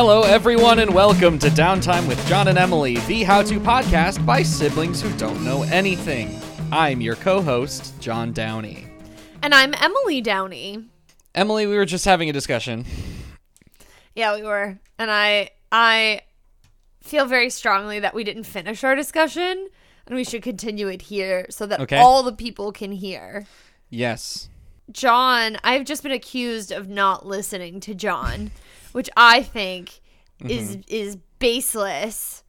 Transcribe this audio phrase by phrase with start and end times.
[0.00, 4.44] Hello, everyone, and welcome to Downtime with John and Emily, the how to podcast by
[4.44, 6.40] siblings who don't know anything.
[6.70, 8.86] I'm your co host, John Downey.
[9.42, 10.84] And I'm Emily Downey.
[11.34, 12.84] Emily, we were just having a discussion.
[14.14, 14.78] Yeah, we were.
[15.00, 16.20] And I I
[17.02, 19.66] feel very strongly that we didn't finish our discussion
[20.06, 21.98] and we should continue it here so that Okay.
[21.98, 23.46] all the people can hear.
[23.90, 24.48] Yes.
[24.92, 28.52] John, I've just been accused of not listening to John,
[28.98, 30.00] which I think
[30.40, 30.50] mm-hmm.
[30.50, 32.42] is is baseless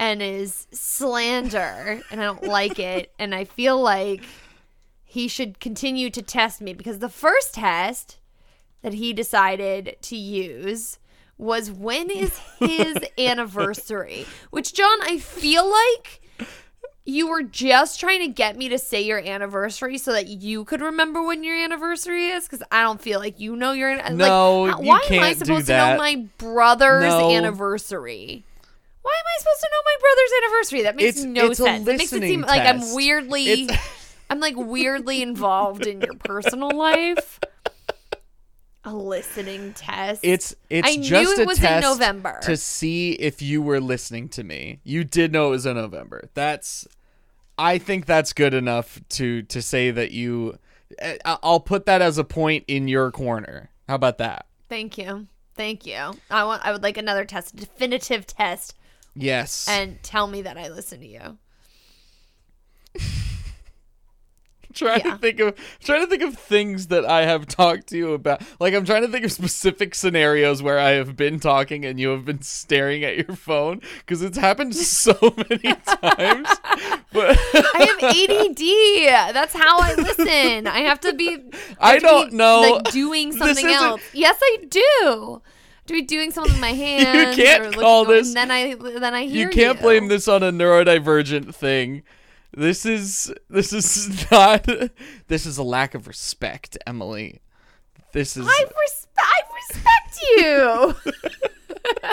[0.00, 4.24] and is slander and I don't like it and I feel like
[5.04, 8.18] he should continue to test me because the first test
[8.82, 10.98] that he decided to use
[11.38, 14.26] was when is his anniversary?
[14.50, 16.20] Which John, I feel like
[17.04, 20.80] you were just trying to get me to say your anniversary so that you could
[20.80, 24.78] remember when your anniversary is because I don't feel like you know your No, like,
[24.80, 27.30] you why am I supposed to know my brother's No.
[27.30, 28.44] anniversary?
[29.02, 30.82] Why am I supposed to know my brother's anniversary?
[30.82, 31.88] That makes It's- no it's sense.
[31.88, 33.68] It makes it seem like I'm weirdly
[34.30, 37.40] I'm like weirdly involved in your personal life.
[38.84, 40.20] A listening test.
[40.24, 42.40] It's it's I knew just it a was in test November.
[42.42, 44.80] to see if you were listening to me.
[44.82, 46.28] You did know it was in November.
[46.34, 46.86] That's
[47.58, 50.58] I think that's good enough to to say that you
[50.98, 53.70] eh, I- I'll put that as a point in your corner.
[53.88, 54.46] How about that?
[54.68, 55.28] Thank you.
[55.54, 56.14] Thank you.
[56.30, 58.74] I want I would like another test, a definitive test
[59.14, 59.68] Yes.
[59.68, 61.38] and tell me that I listen to you.
[64.74, 65.12] trying Yeah.
[65.12, 68.42] to think of trying to think of things that I have talked to you about.
[68.60, 72.08] Like I'm trying to think of specific scenarios where I have been talking and you
[72.10, 75.12] have been staring at your phone because it's happened so
[75.50, 76.48] many times.
[77.12, 79.34] But I have ADD.
[79.34, 80.66] That's how I listen.
[80.66, 81.38] I have to be.
[81.78, 82.80] I don't be, know.
[82.84, 84.00] Like doing something else.
[84.12, 85.42] Yes, I do.
[85.88, 87.36] To be doing something with my hands.
[87.36, 90.28] You can't or call this- And then I then I hear you can't blame this
[90.28, 92.02] on a neurodivergent thing.
[92.54, 94.66] This is this is not
[95.28, 97.40] this is a lack of respect, Emily.
[98.12, 99.40] This is I, res- I
[99.72, 101.12] respect you.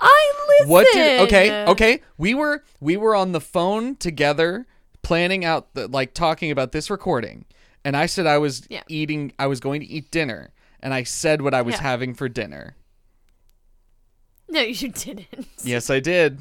[0.00, 0.68] I listen.
[0.70, 2.02] What did okay, okay.
[2.16, 4.66] We were we were on the phone together
[5.02, 7.44] planning out the like talking about this recording.
[7.84, 8.82] And I said I was Yeah.
[8.88, 10.52] eating I was going to eat dinner.
[10.80, 11.82] And I said what I was Yeah.
[11.82, 12.76] having for dinner.
[14.48, 15.26] No, you didn't.
[15.64, 16.38] Yes, I did.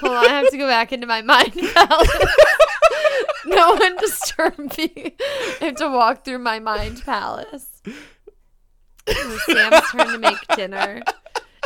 [0.00, 2.10] Hold on, I have to go back into my mind palace.
[3.46, 5.14] no one disturb me.
[5.60, 7.82] I have to walk through my mind palace.
[9.06, 11.02] It was Sam's turn to make dinner.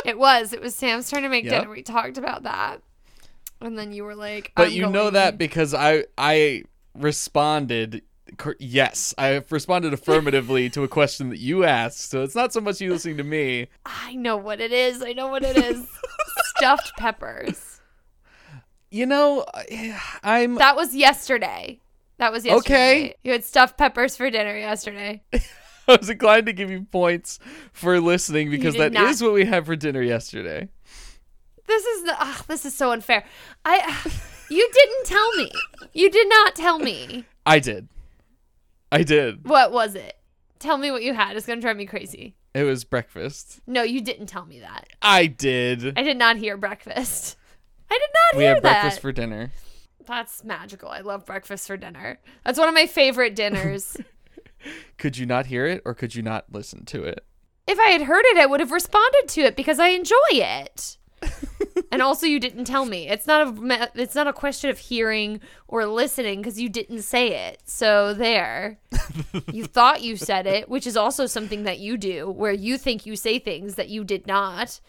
[0.05, 0.53] It was.
[0.53, 1.53] It was Sam's turn to make Yep.
[1.61, 1.69] dinner.
[1.71, 2.81] We talked about that.
[3.59, 6.63] And then you were like, But you know that because I I
[6.95, 8.01] responded
[8.59, 12.09] yes, I have responded affirmatively to a question that you asked.
[12.09, 13.67] So it's not so much you listening to me.
[13.85, 15.03] I know what it is.
[15.03, 15.85] I know what it is.
[16.55, 17.70] Stuffed peppers.
[18.91, 19.45] You know,
[20.23, 21.79] I'm That was yesterday.
[22.17, 22.75] That was yesterday.
[22.75, 23.15] Okay.
[23.23, 25.23] You had stuffed peppers for dinner yesterday.
[25.33, 27.39] I was inclined to give you points
[27.73, 29.25] for listening because that is not.
[29.25, 30.69] what we had for dinner yesterday.
[31.65, 33.23] This is the ugh, this is so unfair.
[33.65, 34.11] I
[34.49, 35.51] you didn't tell me.
[35.93, 37.25] You did not tell me.
[37.45, 37.87] I did.
[38.91, 39.47] I did.
[39.47, 40.17] What was it?
[40.59, 41.35] Tell me what you had.
[41.35, 42.35] It's gonna drive me crazy.
[42.53, 43.61] It was breakfast.
[43.65, 44.89] No, you didn't tell me that.
[45.01, 45.97] I did.
[45.97, 47.37] I did not hear breakfast.
[47.91, 48.37] I did not hear that.
[48.37, 48.81] we hear had that.
[48.81, 49.51] breakfast for dinner.
[50.07, 50.89] That's magical.
[50.89, 52.19] I love breakfast for dinner.
[52.43, 53.97] That's one of my favorite dinners.
[54.97, 57.25] Could you not hear it or could you not listen to it?
[57.67, 60.97] if I had heard it, I would have responded to it because I enjoy it.
[61.91, 63.07] and also, you didn't tell me.
[63.07, 63.51] It's not a.
[63.51, 67.61] me- It's not a question of hearing or listening because you didn't say it.
[67.65, 68.79] So there,
[69.53, 73.05] you thought you said it, which is also something that you do, where you think
[73.05, 74.79] you say things that you did not.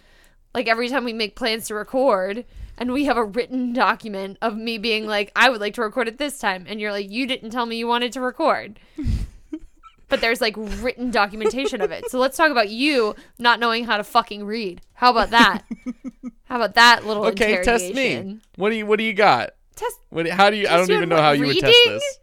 [0.54, 2.44] Like every time we make plans to record,
[2.78, 6.08] and we have a written document of me being like, "I would like to record
[6.08, 8.78] it this time," and you're like, "You didn't tell me you wanted to record."
[10.12, 12.10] but there's like written documentation of it.
[12.10, 14.82] So let's talk about you not knowing how to fucking read.
[14.92, 15.62] How about that?
[16.44, 18.38] how about that little Okay, test me.
[18.56, 19.52] What do you what do you got?
[19.74, 19.98] Test.
[20.10, 22.18] What how do you I don't even know how you would test this.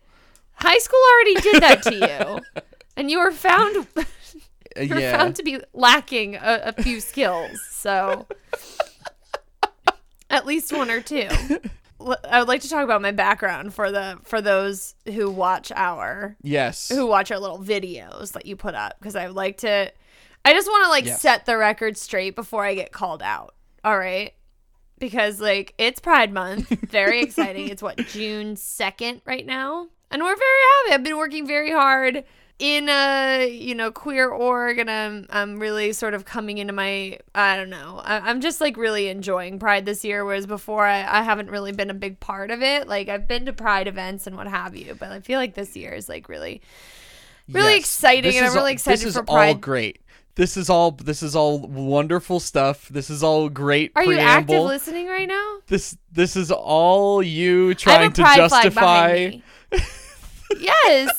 [0.53, 2.61] High school already did that to you,
[2.95, 3.87] and you were found
[4.77, 5.17] Uh, you were yeah.
[5.17, 7.61] found to be lacking a, a few skills.
[7.69, 8.27] So
[10.29, 11.27] at least one or two.
[12.29, 16.37] I would like to talk about my background for the for those who watch our
[16.41, 16.87] yes.
[16.89, 19.91] who watch our little videos that you put up because I would like to
[20.45, 21.21] I just want to like Yes.
[21.21, 23.55] set the record straight before I get called out.
[23.83, 24.33] All right?
[24.97, 27.69] Because like it's Pride month, very exciting.
[27.69, 29.87] It's what June 2nd right now.
[30.11, 30.93] And we're very happy.
[30.93, 32.23] I've been working very hard
[32.59, 37.17] in a you know queer org and i'm i'm really sort of coming into my
[37.33, 40.99] i don't know I, i'm just like really enjoying pride this year whereas before I,
[41.19, 42.85] I haven't really been a big part of it.
[42.87, 45.77] Like i've been to pride events and what have you but i feel like this
[45.77, 46.61] year is like really
[47.47, 47.79] really Yes.
[47.79, 50.01] exciting This and i'm really all- excited this is for all great.
[50.35, 52.87] This is all this is all wonderful stuff.
[52.87, 55.57] This is all great are you active listening right now?
[55.67, 59.31] This this is all you trying to pride justify.
[60.57, 61.18] yes.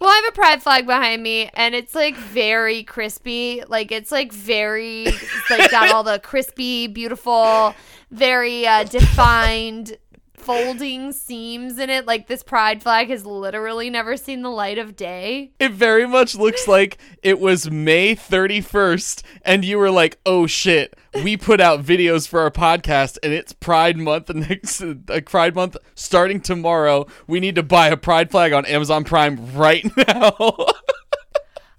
[0.00, 3.62] Well, I have a pride flag behind me, and it's like very crispy.
[3.68, 7.74] Like it's like very, it's like got all the crispy, beautiful,
[8.10, 9.98] very uh, defined
[10.40, 12.06] folding seams in it.
[12.06, 15.52] Like this pride flag has literally never seen the light of day.
[15.58, 20.96] It very much looks like it was May 31st, and you were like, oh shit,
[21.14, 24.94] we put out videos for our podcast, and it's Pride Month next uh,
[25.26, 27.06] Pride Month starting tomorrow.
[27.26, 30.66] We need to buy a pride flag on Amazon Prime right now.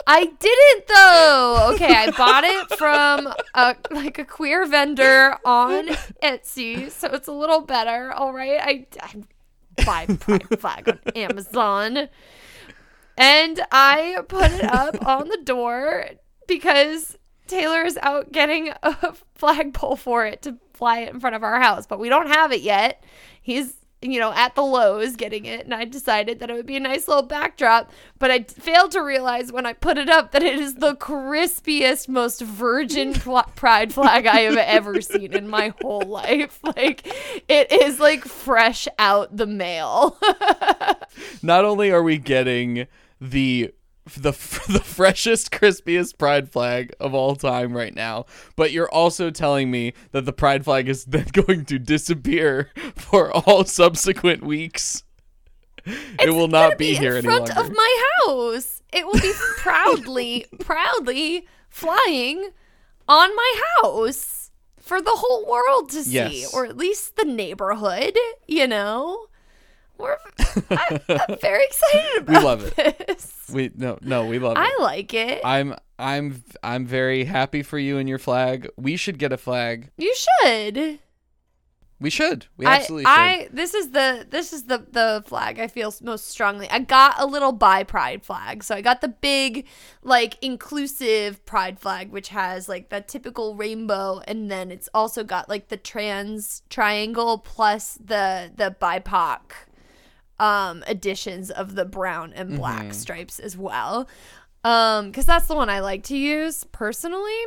[0.07, 1.71] I didn't though.
[1.73, 5.87] Okay, I bought it from a like a queer vendor on
[6.23, 8.11] Etsy, so it's a little better.
[8.11, 10.05] All right, I, I buy
[10.57, 12.09] flag on Amazon,
[13.17, 16.05] and I put it up on the door
[16.47, 17.17] because
[17.47, 21.59] Taylor is out getting a flagpole for it to fly it in front of our
[21.59, 23.03] house, but we don't have it yet.
[23.41, 26.75] He's you know, at the Lowe's getting it, and I decided that it would be
[26.75, 27.91] a nice little backdrop.
[28.17, 32.07] But I failed to realize when I put it up that it is the crispiest,
[32.07, 36.59] most virgin pl- pride flag I have ever seen in my whole life.
[36.71, 37.05] Like,
[37.49, 40.17] it is like fresh out the mail.
[41.41, 42.87] Not only are we getting
[43.19, 43.73] the
[44.05, 44.31] the
[44.69, 48.25] the freshest, crispiest pride flag of all time right now,
[48.55, 53.31] but you're also telling me that the pride flag is then going to disappear for
[53.31, 55.03] all subsequent weeks.
[55.85, 58.81] it will not gonna be, here in front of my house.
[58.93, 62.49] It will be proudly, proudly flying
[63.07, 66.53] on my house for the whole world to see, Yes.
[66.53, 68.15] or at least the neighborhood.
[68.47, 69.27] You know,
[70.01, 70.17] we're
[70.71, 70.99] I,
[71.29, 73.07] I'm very excited We about love it.
[73.07, 73.49] this.
[73.53, 74.61] we no no we love it.
[74.61, 75.41] I like it.
[75.45, 78.69] I'm I'm I'm very happy for you and your flag.
[78.77, 79.91] We should get a flag.
[79.97, 80.99] you should.
[81.99, 82.47] We should.
[82.57, 83.09] We I, absolutely should.
[83.11, 86.67] I this is the this is the the flag I feel most strongly.
[86.71, 88.63] I got a little bi pride flag.
[88.63, 89.67] So I got the big
[90.01, 95.47] like inclusive pride flag which has like the typical rainbow and then it's also got
[95.47, 99.39] like the trans triangle plus the the BIPOC
[100.41, 102.91] um additions of the brown and black Mm-hmm.
[102.91, 104.09] stripes as well.
[104.63, 107.39] Um cuz that's the one I like to use personally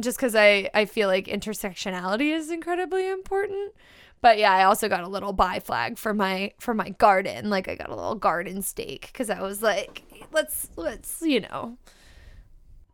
[0.00, 3.72] just because I, I feel like intersectionality is incredibly important
[4.20, 7.68] but yeah i also got a little bi flag for my for my garden like
[7.68, 10.02] i got a little garden stake because i was like
[10.32, 11.76] let's let's you know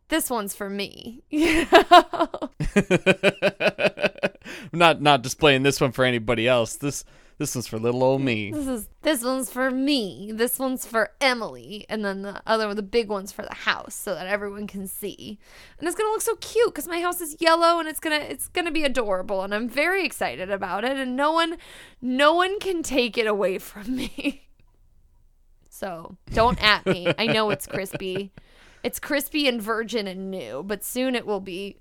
[0.09, 1.59] this one's for me I'm
[4.73, 6.77] not not displaying this one for anybody else.
[6.77, 7.05] This
[7.41, 8.53] this one's for little old me.
[8.53, 10.31] this is this one's for me.
[10.31, 11.87] This one's for emily.
[11.89, 14.87] And then the other one the big one's for the house so that everyone can
[14.87, 15.39] see.
[15.79, 18.49] And it's gonna look so cute because my house is yellow and it's gonna it's
[18.49, 19.43] gonna be adorable.
[19.43, 20.99] And i'm very excited about it.
[20.99, 21.57] And no one
[22.03, 24.47] no one can take it away from me.
[25.71, 27.11] So don't at me.
[27.17, 28.33] I know it's crispy.
[28.83, 31.79] It's crispy and virgin and new but soon it will be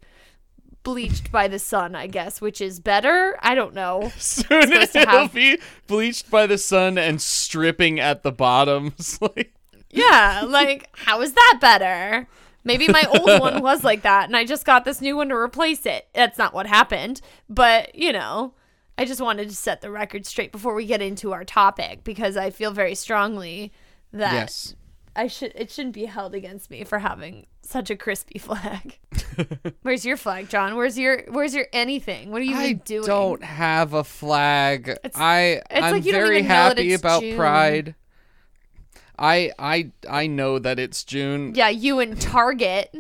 [0.92, 5.34] bleached by the sun i guess which is better i don't know Soon it'll have-
[5.34, 9.20] be bleached by the sun and stripping at the bottoms.
[9.22, 9.54] like
[9.90, 12.28] Yeah, like how is that better?
[12.64, 15.36] Maybe my old one was like that and I just got this new one to
[15.36, 16.08] replace it.
[16.14, 18.54] That's not what happened, but you know,
[18.98, 22.36] I just wanted to set the record straight before we get into our topic because
[22.38, 23.72] I feel very strongly
[24.12, 24.76] that yes.
[25.16, 28.98] I should it shouldn't be held against me for having such a crispy flag.
[29.84, 30.76] Where's your flag, John?
[30.76, 32.32] Where's your where's your anything?
[32.32, 33.06] What are you I doing?
[33.06, 34.90] don't have a flag.
[34.90, 37.38] It's- I it's I'm like you don't very even know that happy it's about June.
[37.38, 37.96] Pride.
[39.18, 42.94] I I I know that it's June Yeah, you and Target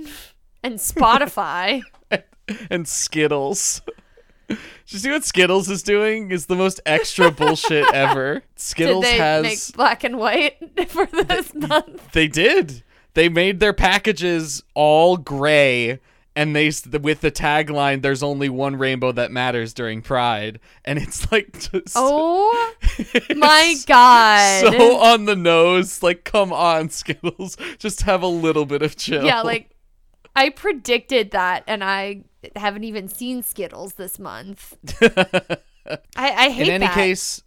[0.63, 1.81] and Spotify.
[2.69, 3.81] and Skittles.
[4.47, 4.57] Did
[4.87, 6.31] you see what Skittles is doing?
[6.31, 8.35] Is the most extra bullshit ever.
[8.39, 10.57] Did Skittles they has make black and white
[10.89, 12.11] for this month?
[12.13, 12.83] They did.
[13.19, 15.99] They made their packages all gray,
[16.37, 16.71] and they
[17.01, 21.95] with the tagline "There's only one rainbow that matters during Pride," and it's like just,
[21.97, 22.73] Oh
[23.35, 24.61] my god.
[24.61, 26.01] so on the nose.
[26.01, 29.25] Like, come on, Skittles, just have a little bit of chill.
[29.25, 29.71] yeah, like
[30.33, 32.21] I predicted that and I
[32.55, 34.77] haven't even seen Skittles this month.
[35.01, 35.57] I,
[36.15, 36.93] I hate that in any that.
[36.93, 37.43] case,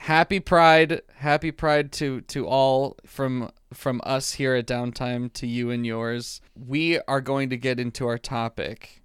[0.00, 5.70] happy Pride, happy Pride to to all from from us here at Downtime to you
[5.70, 6.40] and yours.
[6.54, 9.02] We are going to get into our topic.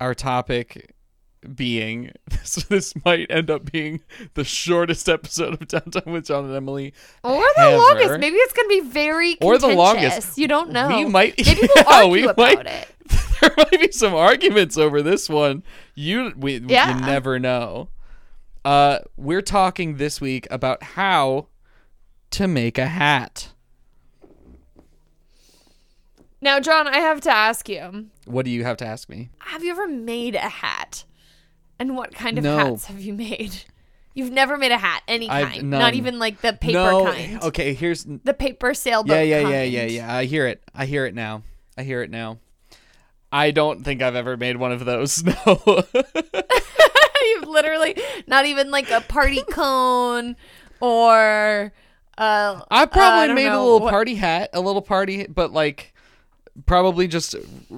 [0.00, 0.94] Our topic
[1.54, 2.10] being
[2.42, 4.00] so this might end up being
[4.32, 6.94] the shortest episode of Downtime with John and Emily.
[7.22, 7.76] Or the ever.
[7.76, 8.20] longest.
[8.20, 10.38] Maybe it's gonna be very Or the longest.
[10.38, 10.88] You don't know.
[10.88, 12.88] We might Maybe we'll yeah, argue we about might, it.
[13.40, 15.62] there might be some arguments over this one.
[15.94, 16.94] You we Yeah.
[16.98, 17.90] you never know.
[18.64, 21.48] Uh we're talking this week about how
[22.34, 23.48] to make a hat.
[26.40, 29.30] Now, John, I have to ask you: What do you have to ask me?
[29.38, 31.04] Have you ever made a hat?
[31.78, 32.56] And what kind of No.
[32.56, 33.54] hats have you made?
[34.14, 37.04] You've never made a hat, any kind, not even like the paper no.
[37.04, 39.12] kind, Okay, here's the paper sailboat.
[39.16, 40.14] Yeah, yeah, yeah, yeah, yeah.
[40.14, 40.62] I hear it.
[40.72, 41.42] I hear it now.
[41.76, 42.38] I hear it now.
[43.32, 45.24] I don't think I've ever made one of those.
[45.46, 45.82] No.
[47.24, 50.36] You've literally not even like a party cone
[50.80, 51.72] or.
[52.16, 55.92] Uh, I probably don't made a little what- party hat, a little party, but like
[56.66, 57.34] probably just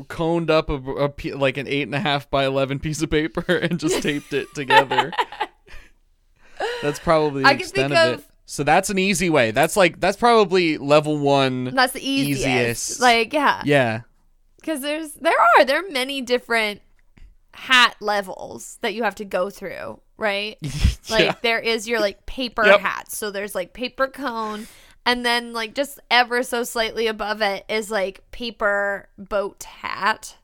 [0.09, 3.45] coned up a, a like an eight and a half by eleven piece of paper
[3.57, 5.13] and just taped it together.
[6.83, 8.27] That's probably the I extent of, of- it.
[8.49, 9.51] So that's an easy way.
[9.51, 11.65] That's like that's probably level one.
[11.75, 12.47] That's the easiest.
[12.47, 13.01] easiest.
[13.01, 13.61] Like, yeah.
[13.65, 14.01] Yeah.
[14.61, 16.81] because there's there are there are many different
[17.55, 20.59] hat levels that you have to go through right?
[21.09, 22.81] Like there is your like paper Yep.
[22.81, 23.13] hat.
[23.13, 24.67] So there's like paper cone.
[25.05, 30.37] And then like just ever so slightly above it is like paper boat hat.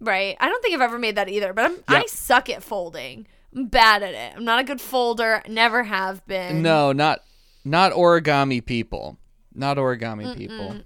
[0.00, 0.34] Right?
[0.40, 3.26] I don't think i've ever made that either but I'm, i suck at folding.
[3.54, 4.32] I'm bad at it.
[4.36, 5.42] I'm not a good folder.
[5.46, 6.62] Never have been.
[6.62, 7.20] No, not
[7.64, 9.18] not origami people.
[9.54, 10.76] Not origami people.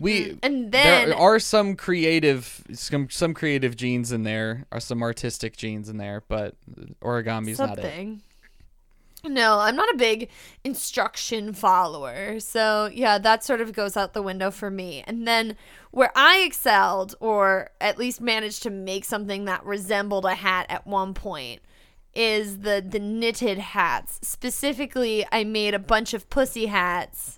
[0.00, 5.02] We and then there are some creative some some creative genes in there, are some
[5.02, 6.54] artistic genes in there, but
[7.00, 7.82] origami's not it.
[7.82, 8.22] something.
[9.24, 10.28] No, I'm not a big
[10.62, 12.38] instruction follower.
[12.38, 15.02] So, yeah, that sort of goes out the window for me.
[15.06, 15.56] And then
[15.90, 20.86] where I excelled, or at least managed to make something that resembled a hat at
[20.86, 21.62] one point,
[22.14, 24.20] is the, the knitted hats.
[24.22, 27.37] Specifically, I made a bunch of pussy hats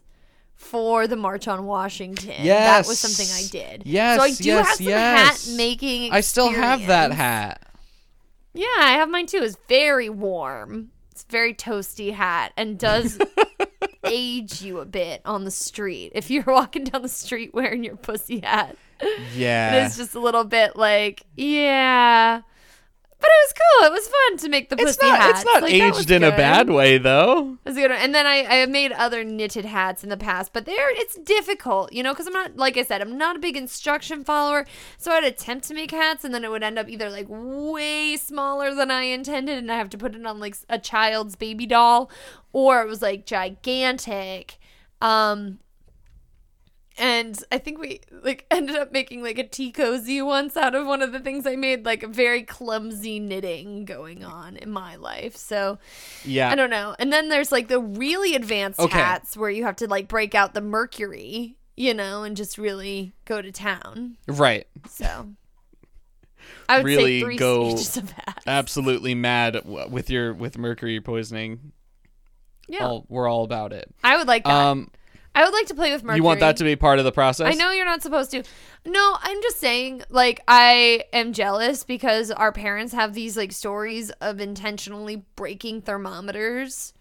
[0.60, 2.44] for the March on Washington.
[2.46, 3.50] That was something I Yes.
[3.50, 3.82] did.
[3.86, 5.46] Yes, So I do yes, have some yes.
[5.48, 7.62] hat making I still have that hat.
[8.52, 9.38] Yeah, I have mine too.
[9.42, 10.90] It's very warm.
[11.12, 13.18] It's a very toasty hat and does
[14.04, 16.12] age you a bit on the street.
[16.14, 18.76] If you're walking down the street wearing your pussy hat,
[19.34, 19.74] Yeah.
[19.76, 22.42] it is just a little bit like, yeah.
[23.20, 23.86] But it was cool.
[23.86, 25.40] It was fun to make the it's pussy not hats.
[25.40, 27.58] it's not Like, aged in a bad way though.
[27.66, 28.00] A good one.
[28.00, 31.18] And then I, I have made other knitted hats in the past, but they're it's
[31.18, 34.66] difficult, you know, because I'm not like I said, I'm not a big instruction follower.
[34.96, 38.16] So I'd attempt to make hats, and then it would end up either like way
[38.16, 41.66] smaller than I intended, and I have to put it on like a child's baby
[41.66, 42.10] doll,
[42.54, 44.58] or it was like gigantic.
[45.02, 45.58] Um,
[47.00, 50.86] and I think we like ended up making like a tea cozy once out of
[50.86, 55.34] one of the things I made, like very clumsy knitting going on in my life.
[55.36, 55.78] So
[56.24, 56.50] Yeah.
[56.50, 56.94] I don't know.
[56.98, 58.96] And then there's like the really advanced Okay.
[58.98, 63.14] hats where you have to like break out the mercury, you know, and just really
[63.24, 64.16] go to town.
[64.28, 64.66] Right.
[64.88, 65.30] So
[66.68, 68.44] I would Really say three go stages of hats.
[68.46, 71.72] Absolutely mad with your with mercury poisoning.
[72.68, 73.92] yeah, All, we're all about it.
[74.04, 74.52] I would like that.
[74.52, 74.90] Um
[75.34, 76.18] I would like to play with mercury.
[76.18, 77.46] you want that to be part of the process?
[77.46, 78.42] I know you're not supposed to.
[78.84, 84.10] No, I'm just saying, like, I am jealous because our parents have these, like, stories
[84.20, 86.92] of intentionally breaking thermometers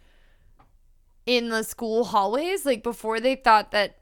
[1.25, 3.97] in the school hallways, like, before they thought that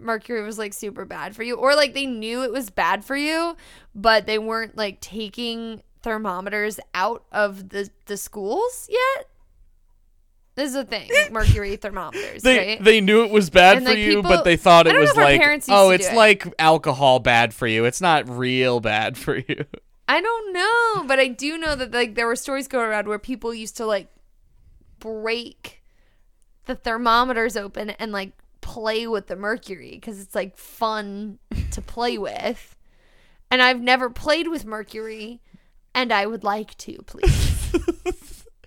[0.00, 1.54] mercury was, like, super bad for you.
[1.54, 3.56] Or, like, they knew it was bad for you,
[3.94, 9.28] but they weren't, like, taking thermometers out of the, the schools yet.
[10.58, 12.82] This is a thing, mercury thermometers, They right?
[12.84, 15.14] they knew it was bad And, for like, you, people- but they thought it was
[15.14, 16.16] like oh, it's it.
[16.16, 17.84] like alcohol bad for you.
[17.84, 19.64] It's not real bad for you.
[20.08, 23.20] I don't know, but I do know that like there were stories going around where
[23.20, 24.08] people used to like
[24.98, 25.84] break
[26.64, 31.38] the thermometers open and like play with the mercury because it's like fun
[31.70, 32.74] to play with.
[33.48, 35.40] And I've never played with mercury,
[35.94, 37.64] and I would like to, please,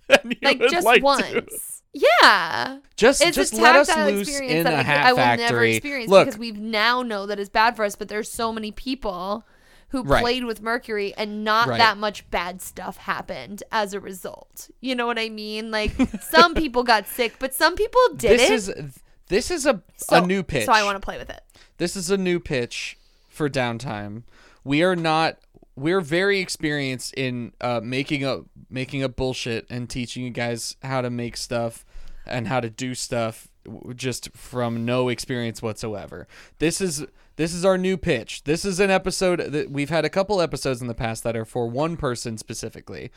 [0.42, 1.46] like just like to.
[1.94, 5.06] Yeah, Just it's just a let us tactile loose experience in that a I, hat
[5.08, 5.76] I will never factory.
[5.76, 7.96] experience Look, because we now know that it's bad for us.
[7.98, 9.46] But there's so many people
[9.90, 10.22] who Right.
[10.22, 11.78] played with mercury and not Right.
[11.78, 14.70] that much bad stuff happened as a result.
[14.80, 15.70] You know what I mean?
[15.70, 18.78] Like some people got sick, but some people did this it.
[18.78, 20.66] is this is a so, a new pitch.
[20.68, 21.42] So I want to play with it.
[21.78, 24.24] This is a new pitch for downtime.
[24.64, 25.40] We are not.
[25.76, 31.02] We're very experienced in uh, making up making up bullshit and teaching you guys how
[31.02, 31.86] to make stuff
[32.26, 33.48] and how to do stuff
[33.96, 36.28] just from no experience whatsoever.
[36.60, 38.44] This is this is our new pitch.
[38.44, 41.46] This is an episode that we've had a couple episodes in the past that are
[41.46, 43.12] for one person specifically.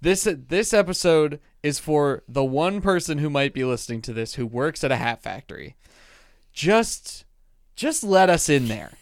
[0.00, 4.46] This this episode is for the one person who might be listening to this who
[4.46, 5.76] works at a hat factory.
[6.52, 7.24] Just
[7.74, 8.92] just let us in there.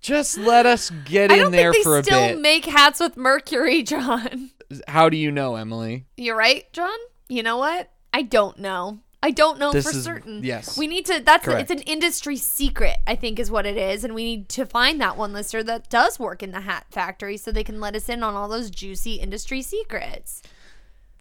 [0.00, 3.00] Just let us get I in don't there think for they a still make hats
[3.00, 4.50] with mercury, John.
[4.88, 6.06] How do you know, Emily?
[6.16, 6.96] You're right, John.
[7.28, 7.90] You know what?
[8.14, 9.00] I don't know.
[9.22, 10.42] I don't know This for is- certain.
[10.42, 10.78] yes.
[10.78, 11.70] We need to that's Correct.
[11.70, 14.98] it's an industry secret, I think is what it is, and we need to find
[15.02, 18.08] that one listener that does work in the hat factory so they can let us
[18.08, 20.42] in on all those juicy industry secrets.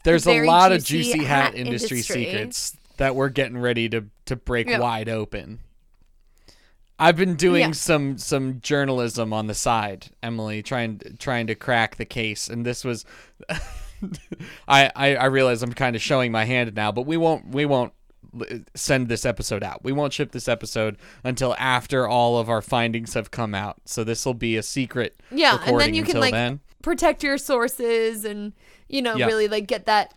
[0.05, 2.25] There's a very lot of juicy juicy hat hat industry, industry.
[2.25, 4.79] secrets that we're getting ready to to break Yeah.
[4.79, 5.59] wide open.
[6.99, 7.71] I've been doing Yeah.
[7.71, 12.83] some some journalism on the side, Emily, trying trying to crack the case, and this
[12.83, 13.05] was.
[14.67, 17.65] I, I I realize I'm kind of showing my hand now, but we won't we
[17.65, 17.93] won't
[18.75, 19.83] send this episode out.
[19.83, 23.77] We won't ship this episode until after all of our findings have come out.
[23.85, 26.59] So this will be a secret Yeah, and then you can like then.
[26.81, 28.53] protect your sources and
[28.87, 29.25] you know Yeah.
[29.25, 30.13] really like get that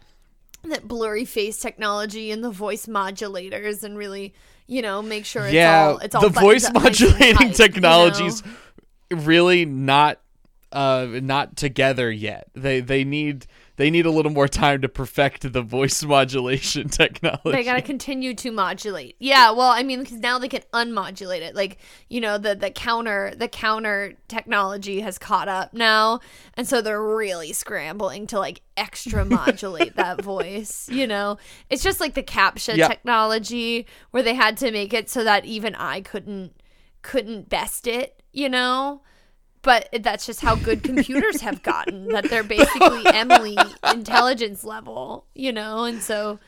[0.65, 4.33] that blurry face technology and the voice modulators and really
[4.73, 7.37] you know make sure it's yeah, all it's all the voice up nice and modulating
[7.37, 7.53] tight, you know?
[7.53, 8.43] technologies
[9.11, 10.19] really not
[10.73, 12.49] uh not together yet.
[12.55, 17.53] They they need they need a little more time to perfect the voice modulation technology.
[17.53, 19.17] They gotta continue to modulate.
[19.19, 21.55] Yeah, well, I mean, because now they can unmodulate it.
[21.55, 21.79] Like,
[22.11, 26.21] you know, the the counter the counter technology has caught up now,
[26.55, 30.89] and so they're really scrambling to like extra modulate that voice.
[30.91, 31.39] You know,
[31.71, 32.91] it's just like the captcha Yep.
[32.91, 36.53] technology where they had to make it so that even I couldn't
[37.03, 38.23] couldn't best it.
[38.33, 39.03] You know.
[39.63, 42.09] But that's just how good computers have gotten.
[42.09, 43.57] That they're basically Emily
[43.93, 46.41] intelligence level, you know, and so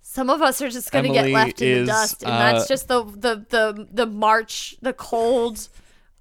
[0.00, 2.38] some of us are just going to get left in is, the dust and uh,
[2.38, 5.68] that's just the the the the march the cold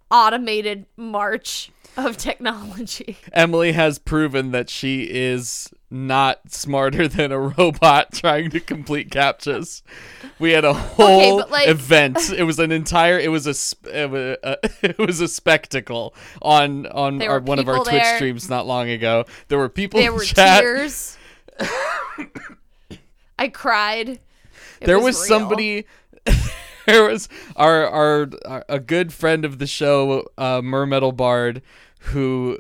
[0.10, 8.12] automated march of technology Emily has proven that she is not smarter than a robot
[8.14, 9.82] trying to complete captchas.
[10.40, 12.32] We had a whole but, like- event.
[12.32, 13.20] It was an entire.
[13.20, 13.54] It was a.
[13.94, 18.16] It was a, it was a spectacle on on our, one of our people Twitch
[18.16, 19.26] streams not long ago.
[19.48, 20.62] There were people there in were chat.
[20.62, 21.18] tears
[23.38, 24.20] i cried It
[24.82, 25.40] there was, real.
[25.40, 25.86] somebody.
[26.88, 31.62] there was our, our our a good friend of the show, uh, Mermetal Bard,
[32.00, 32.60] who.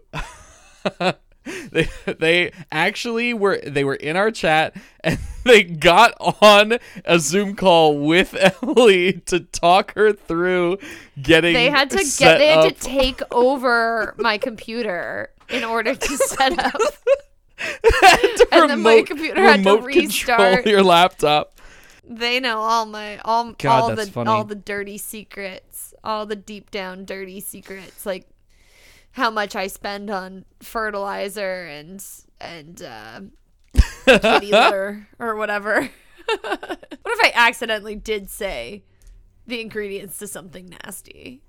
[1.71, 7.55] they they actually were they were in our chat and they got on a Zoom
[7.55, 10.77] call with Emily to talk her through
[11.21, 12.73] getting they had to get they had up.
[12.73, 16.73] to take over my computer in order to set up
[17.57, 20.65] to and then my computer had to remote control restart.
[20.65, 21.59] your laptop.
[22.07, 24.29] they know all my all God, all that's the funny.
[24.29, 28.27] all the dirty secrets all the deep down dirty secrets like
[29.13, 32.05] how much i spend on fertilizer and
[32.39, 33.21] and uh
[34.05, 35.81] kitty litter or whatever
[36.41, 38.83] what if i accidentally did say
[39.47, 41.41] the ingredients to something nasty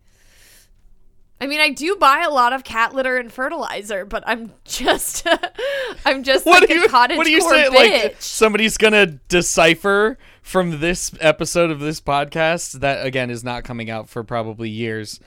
[1.41, 5.27] I mean, I do buy a lot of cat litter and fertilizer, but I'm just,
[6.07, 7.69] I'm just What like do you cottage what do you say?
[7.69, 8.03] bitch.
[8.05, 13.91] Like somebody's gonna decipher from this episode of this podcast that again is not coming
[13.91, 15.21] out for probably years.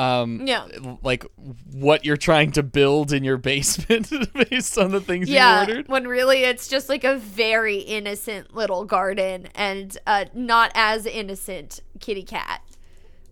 [0.00, 0.66] Um, Yeah.
[1.02, 1.24] like
[1.72, 4.10] what you're trying to build in your basement
[4.50, 5.88] based on the things yeah, you ordered.
[5.88, 11.80] when really it's just like a very innocent little garden and uh, not as innocent
[12.00, 12.62] kitty cat.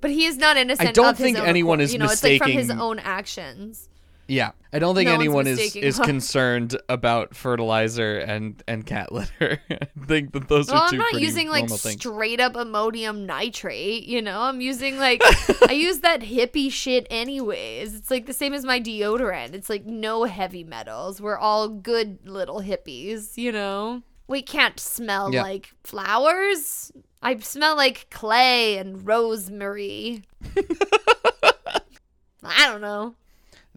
[0.00, 0.88] But he is not innocent.
[0.90, 1.84] i don't of his think own anyone accord.
[1.84, 3.88] is you know, It's like from his own actions.
[4.30, 9.58] Yeah, I don't think No anyone is is concerned about fertilizer and and cat litter.
[9.70, 10.74] I think that those are.
[10.74, 11.94] Well, are I'm not using like things.
[12.00, 14.04] straight up ammonium nitrate.
[14.04, 15.22] You know, I'm using like
[15.66, 17.94] I use that hippie shit anyways.
[17.94, 19.54] It's like the same as my deodorant.
[19.54, 21.22] It's like no heavy metals.
[21.22, 23.38] We're all good little hippies.
[23.38, 25.42] You know, we can't smell Yeah.
[25.42, 26.92] like flowers.
[27.22, 30.22] I smell like clay and rosemary.
[32.44, 33.14] I don't know.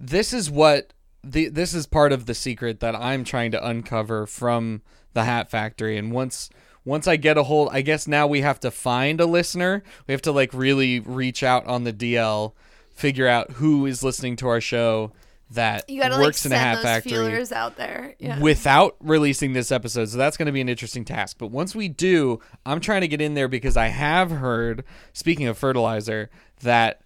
[0.01, 4.25] This is what the this is part of the secret that I'm trying to uncover
[4.25, 4.81] from
[5.13, 5.97] the Hat Factory.
[5.97, 6.49] And once
[6.83, 9.83] once I get a hold, I guess now we have to find a listener.
[10.07, 12.53] We have to like really reach out on the DL,
[12.95, 15.11] figure out who is listening to our show
[15.51, 18.15] that You gotta like works in send a hat factory feelers out there.
[18.19, 18.39] Yeah.
[18.39, 20.05] without releasing this episode.
[20.05, 21.37] So that's going to be an interesting task.
[21.37, 25.47] But once we do, I'm trying to get in there because I have heard, speaking
[25.47, 26.29] of fertilizer,
[26.61, 27.01] that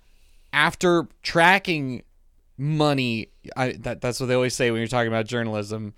[0.54, 2.04] after tracking
[2.58, 5.94] money, I, that that's what they always say when you're talking about journalism,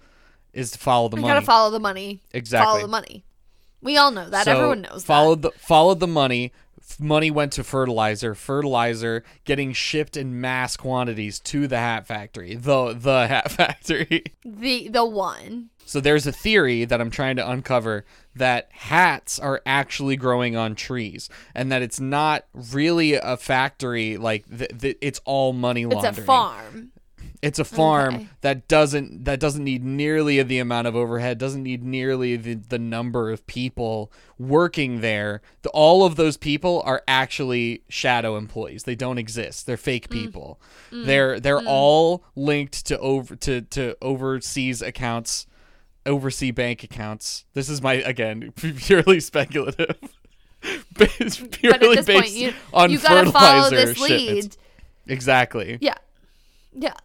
[0.54, 1.34] is to follow the you money.
[1.36, 2.22] gotta follow the money.
[2.34, 2.66] Exactly.
[2.66, 3.24] Follow the money.
[3.82, 4.46] We all know that.
[4.46, 5.08] So, Everyone knows that.
[5.08, 6.52] followed the followed the money.
[7.00, 8.34] Money went to fertilizer.
[8.34, 12.56] Fertilizer getting shipped in mass quantities to the hat factory.
[12.56, 14.24] The the hat factory.
[14.46, 15.70] The the one.
[15.88, 20.76] So there's a theory that I'm trying to uncover that hats are actually growing on
[20.76, 24.18] trees, and that it's not really a factory.
[24.18, 26.12] Like th- th- it's all money laundering.
[26.12, 26.92] It's a farm.
[27.42, 28.28] It's a farm Okay.
[28.42, 32.80] that doesn't that doesn't need nearly the amount of overhead, doesn't need nearly the, the
[32.80, 35.42] number of people working there.
[35.62, 38.84] The, all of those people are actually shadow employees.
[38.84, 39.68] They don't exist.
[39.68, 40.14] They're fake mm.
[40.14, 40.60] people.
[40.92, 41.06] Mm.
[41.06, 41.68] They're they're mm.
[41.68, 45.46] all linked to over to to overseas accounts,
[46.08, 47.46] overseas bank accounts.
[47.54, 49.98] This is my again purely speculative.
[51.00, 54.58] It's purely But at this based point, you on you gotta follow this lead.
[55.06, 55.78] Exactly.
[55.80, 55.94] Yeah.
[56.74, 56.96] Yeah.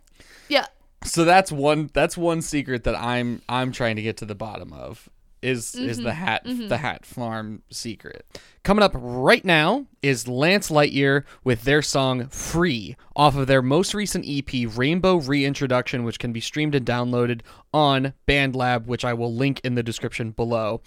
[0.49, 0.67] Yeah.
[1.05, 4.73] so that's one that's one secret that I'm I'm trying to get to the bottom
[4.73, 5.09] of
[5.43, 6.05] is is Mm-hmm.
[6.07, 8.25] the hat the hat farm secret.
[8.63, 13.93] Coming up right now is Lance Lightyear with their song Free off of their most
[13.93, 17.41] recent EP Rainbow Reintroduction which can be streamed and downloaded
[17.75, 20.81] on BandLab which I will link in the description below.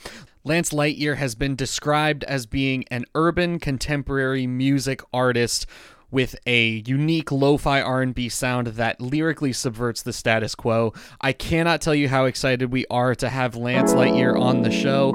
[0.46, 5.66] Lance Lightyear has been described as being an urban contemporary music artist
[6.12, 10.94] with a unique lo-fi R&B sound that lyrically subverts the status quo.
[11.22, 15.14] I cannot tell you how excited we are to have Lance Lightyear on the show.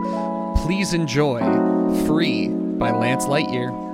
[0.64, 1.40] Please enjoy
[2.06, 3.88] Free by Lance Lightyear.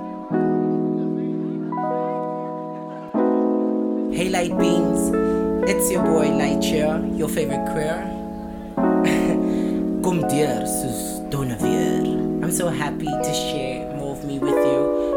[4.13, 5.11] Hey Light Beans,
[5.69, 8.13] it's your boy Lightyear, your favorite queer.
[10.29, 12.43] Dir, sus Donavier.
[12.43, 15.16] I'm so happy to share more of me with you,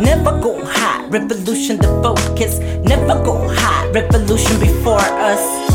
[0.00, 2.58] Never gon' hide, revolution the focus.
[2.86, 5.67] Never gon' hide, revolution before us.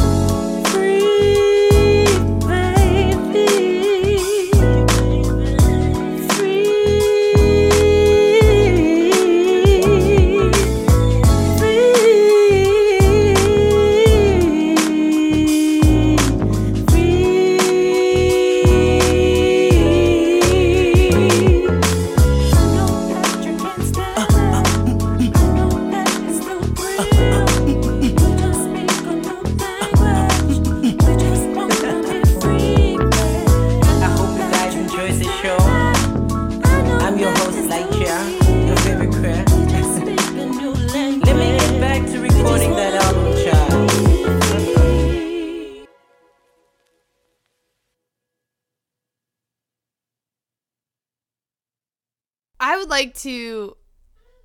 [53.06, 53.78] Like to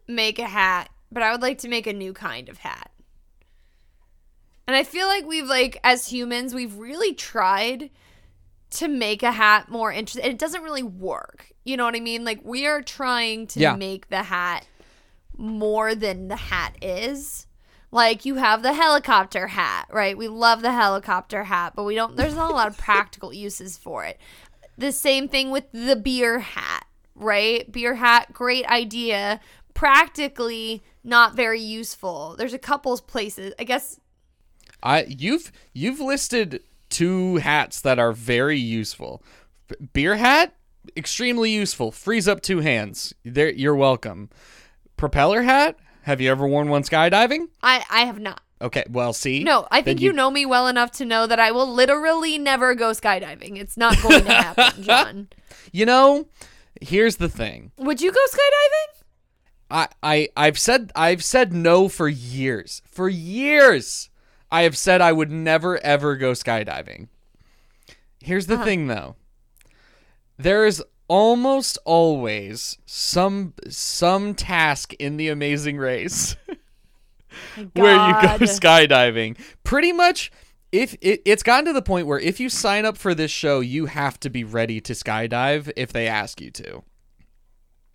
[0.06, 2.90] make a hat, but I would like to make a new kind of hat.
[4.66, 7.90] And I feel like we've like as humans, we've really tried
[8.70, 10.30] to make a hat more interesting.
[10.30, 11.52] It doesn't really work.
[11.64, 12.24] You know what I mean?
[12.24, 13.76] Like we are trying to Yeah.
[13.76, 14.66] make the hat
[15.36, 17.46] more than the hat is.
[17.90, 20.18] Like you have the helicopter hat, right?
[20.18, 23.78] We love the helicopter hat, but we don't there's not a lot of practical uses
[23.78, 24.18] for it.
[24.76, 26.84] The same thing with the beer hat,
[27.18, 27.70] right?
[27.70, 29.40] Beer hat, great idea.
[29.74, 32.34] Practically not very useful.
[32.36, 33.54] There's a couple places.
[33.58, 34.00] I guess
[34.82, 39.22] I you've you've listed two hats that are very useful.
[39.92, 40.54] Beer hat,
[40.96, 41.92] extremely useful.
[41.92, 43.14] Frees up two hands.
[43.24, 44.30] There, you're welcome.
[44.96, 45.76] Propeller hat.
[46.02, 47.48] Have you ever worn one skydiving?
[47.62, 48.40] I I have not.
[48.60, 49.44] Okay, well, see.
[49.44, 52.74] No, I think you know me well enough to know that I will literally never
[52.74, 53.56] go skydiving.
[53.56, 55.28] It's not going to happen, John.
[55.70, 56.26] You know,
[56.80, 57.72] here's the thing.
[57.78, 59.04] Would you go skydiving?
[59.70, 62.82] I, I I've said I've said no for years.
[62.86, 64.10] For years.
[64.50, 67.08] I have said I would never ever go skydiving.
[68.20, 68.64] Here's the uh-huh.
[68.64, 69.16] thing though.
[70.38, 76.36] There is almost always some some task in the amazing race
[77.74, 79.38] where you go skydiving.
[79.64, 80.30] Pretty much
[80.72, 83.60] if it, it's gotten to the point where if you sign up for this show,
[83.60, 86.82] you have to be ready to skydive if they ask you to.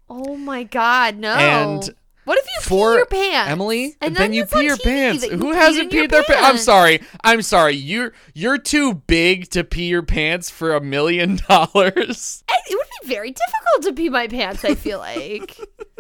[0.10, 1.34] Oh my god, no.
[1.34, 3.52] And what if you for pee your pants?
[3.52, 5.26] Emily, and then, you pee your TV pants.
[5.26, 6.44] you Who hasn't peed their pants?
[6.44, 7.02] I'm sorry.
[7.24, 7.74] I'm sorry.
[7.76, 12.44] You're you're too big to pee your pants for a million dollars.
[12.50, 15.58] It would be very difficult to pee my pants, I feel like.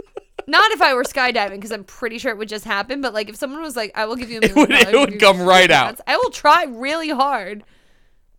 [0.47, 3.01] Not if I were skydiving, because I'm pretty sure it would just happen.
[3.01, 4.93] But like, if someone was like, "I will give you a million would- it dollars
[4.93, 5.99] if would come pee your right out.
[6.07, 7.63] I will try really hard.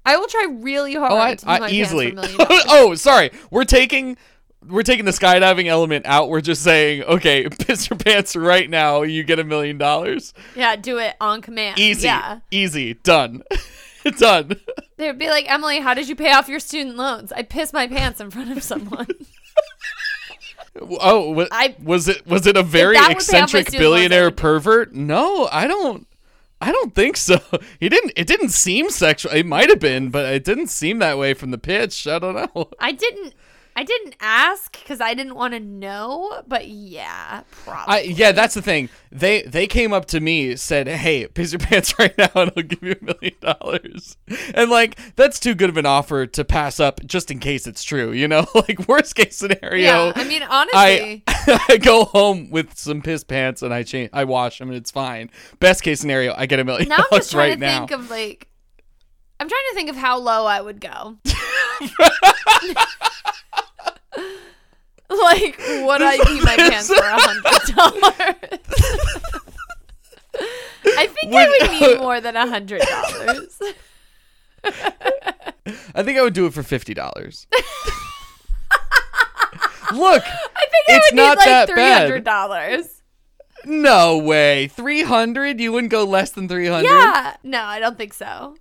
[0.07, 2.13] I will try really oh, hard Oh, I, to I my easily.
[2.13, 3.31] pants for a million oh, sorry.
[3.51, 4.17] We're taking
[4.69, 6.29] we're taking the skydiving element out.
[6.31, 9.03] We're just saying, okay, piss your pants right now.
[9.03, 10.33] You get a million dollars.
[10.57, 11.79] Yeah, do it on command.
[11.79, 12.41] Easy, Yeah.
[12.51, 13.43] easy, done,
[14.19, 14.57] done.
[14.97, 17.33] They'd be like, Emily, how did you pay off your student loans?
[17.33, 19.07] I pissed my pants in front of someone.
[20.81, 23.69] Oh, wa- I- was it was it a very that would pay off my eccentric
[23.69, 24.95] student loans, I billionaire pervert?
[24.95, 26.07] No, I don't.
[26.61, 27.39] I don't think so.
[27.81, 28.13] He didn't.
[28.17, 29.33] It didn't seem sexual.
[29.33, 32.07] It might have been, but it didn't seem that way from the pitch.
[32.07, 32.71] I don't know.
[32.81, 33.35] I didn't.
[33.77, 37.95] I didn't ask because I didn't want to know, but yeah, probably.
[37.95, 38.89] I yeah, that's the thing.
[39.11, 42.63] They they came up to me, said, "Hey, piss your pants right now, and I'll
[42.63, 44.17] give you a million dollars."
[44.55, 47.83] And like, that's too good of an offer to pass up, just in case it's
[47.83, 48.13] true.
[48.13, 50.07] You know, like worst case scenario.
[50.07, 54.11] yeah, I mean, honestly, I I go home with some piss pants and I change,
[54.13, 55.31] I wash them and it's fine.
[55.59, 57.79] Best case scenario, I get a million now I'm dollars just trying right to now.
[57.87, 58.47] think of like,
[59.41, 61.17] I'm trying to think of how low I would go.
[65.11, 68.05] like, would I pee my pants for a hundred dollars?
[70.87, 73.59] I think I Would- would need more than a hundred dollars.
[74.65, 77.47] I think I would do it for fifty dollars.
[79.93, 83.03] Look, I think I It's would not need like three hundred dollars.
[83.65, 85.61] no way, three hundred.
[85.61, 86.89] You wouldn't go less than three hundred.
[86.89, 88.57] Yeah, no, I don't think so.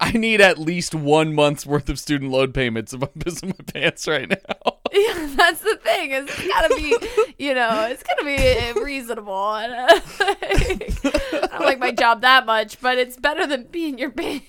[0.00, 3.72] I need at least one month's worth of student loan payments if I'm pissing my
[3.72, 4.74] pants right now.
[4.90, 6.12] Yeah, that's the thing.
[6.12, 6.96] It's gotta be,
[7.38, 9.54] you know, it's gotta be reasonable.
[9.54, 14.10] And, uh, I don't like my job that much, but it's better than being your
[14.10, 14.46] pants.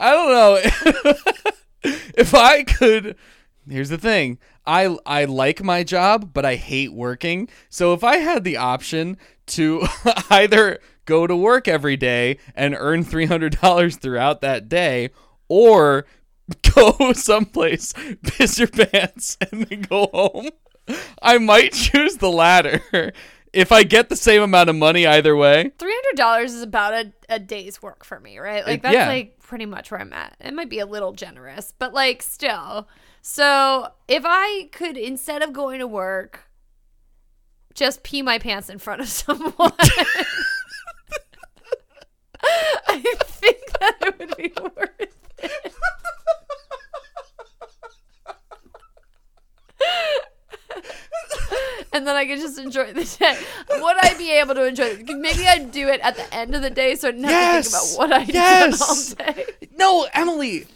[0.00, 0.60] I don't know.
[1.84, 3.16] if I could
[3.70, 4.38] Here's the thing.
[4.66, 7.48] I I like my job, but I hate working.
[7.68, 9.86] So if I had the option to
[10.30, 15.08] either go to work every day and earn $300 throughout that day
[15.48, 16.04] or
[16.74, 20.50] go someplace, piss your pants and then go home,
[21.22, 23.12] I might choose the latter.
[23.50, 25.72] If I get the same amount of money either way.
[25.78, 28.64] Three hundred dollars is about a, a day's work for me, right?
[28.64, 29.08] Like that's yeah.
[29.08, 30.36] like pretty much where I'm at.
[30.38, 32.88] It might be a little generous, but like still.
[33.22, 36.50] So if I could instead of going to work,
[37.72, 39.72] just pee my pants in front of someone,
[42.88, 45.12] I think that it would be worth it.
[51.92, 53.38] and then I could just enjoy the day.
[53.70, 55.06] Would I be able to enjoy it?
[55.06, 57.70] Maybe I'd do it at the end of the day so I didn't have to
[57.70, 59.44] think about what I did all day.
[59.76, 60.66] No, Emily,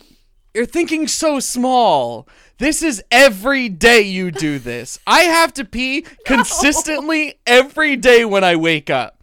[0.54, 2.28] you're thinking so small.
[2.58, 4.98] This is every day you do this.
[5.06, 9.21] I have to pee consistently every day when I wake up.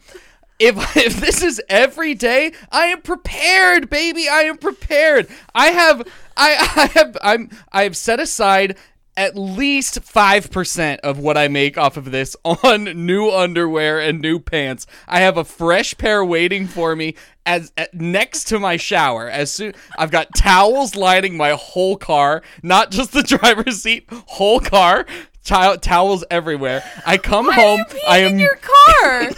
[0.60, 4.28] If, if this is every day, I am prepared, baby.
[4.30, 5.28] I am prepared.
[5.56, 8.78] I have I, I have I'm I've set aside
[9.18, 14.40] at least 5% of what I make off of this on new underwear and new
[14.40, 14.88] pants.
[15.10, 19.28] I have a fresh pair waiting for me as at, next to my shower.
[19.30, 24.62] As soon I've got towels lining my whole car, not just the driver's seat, whole
[24.62, 25.06] car.
[25.44, 26.84] Child towels everywhere.
[27.06, 27.86] I come Why home.
[28.08, 29.32] I am in your car.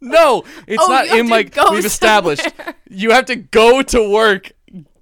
[0.00, 0.44] No.
[0.66, 1.48] It's Oh, not in my.
[1.70, 2.46] We've established
[2.88, 4.52] you have to go to work,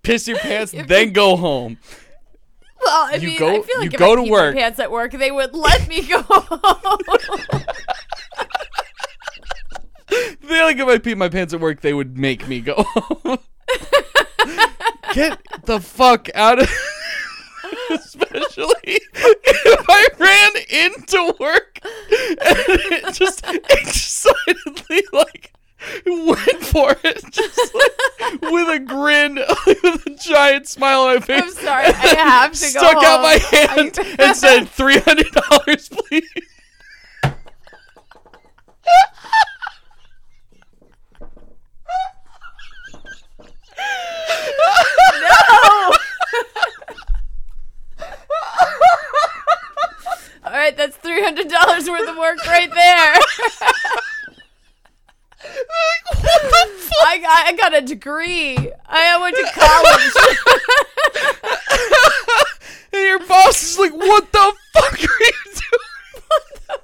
[0.03, 1.79] piss your pants, then go home.
[2.85, 4.55] well, I You mean, go- I feel like you if go I to work.
[4.55, 6.61] my pants at work, they would let me go home.
[10.11, 13.39] They like if I peed my pants at work, they would make me go home.
[15.13, 16.71] Get the fuck out of
[17.91, 20.53] Especially if I ran
[20.87, 25.53] into work and it just excitedly like
[26.07, 29.35] went for it, just like with a grin,
[29.67, 31.43] with a giant smile on my face.
[31.43, 35.31] I'm sorry, I have to go Stuck out my hand I- and said three hundred
[35.33, 36.29] dollars, please.
[50.49, 53.15] All right, that's three hundred dollars worth of work right there.
[57.01, 58.57] I I got a degree.
[58.87, 60.15] I went to college.
[62.91, 66.81] And your boss is like, "What the fuck are you doing?"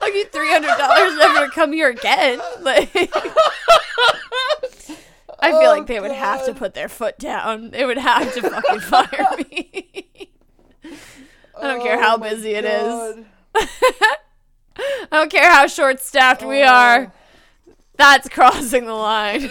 [0.00, 2.40] I'll give you three hundred dollars never to come here again.
[2.60, 2.90] Like,
[5.42, 7.70] I feel like they would have to oh, put their foot down.
[7.70, 9.51] They would have to fucking fire me.
[12.20, 13.24] I don't care how busy it is.
[14.76, 16.66] I don't care how short staffed we oh.
[16.66, 17.12] are.
[17.96, 19.42] That's crossing the line.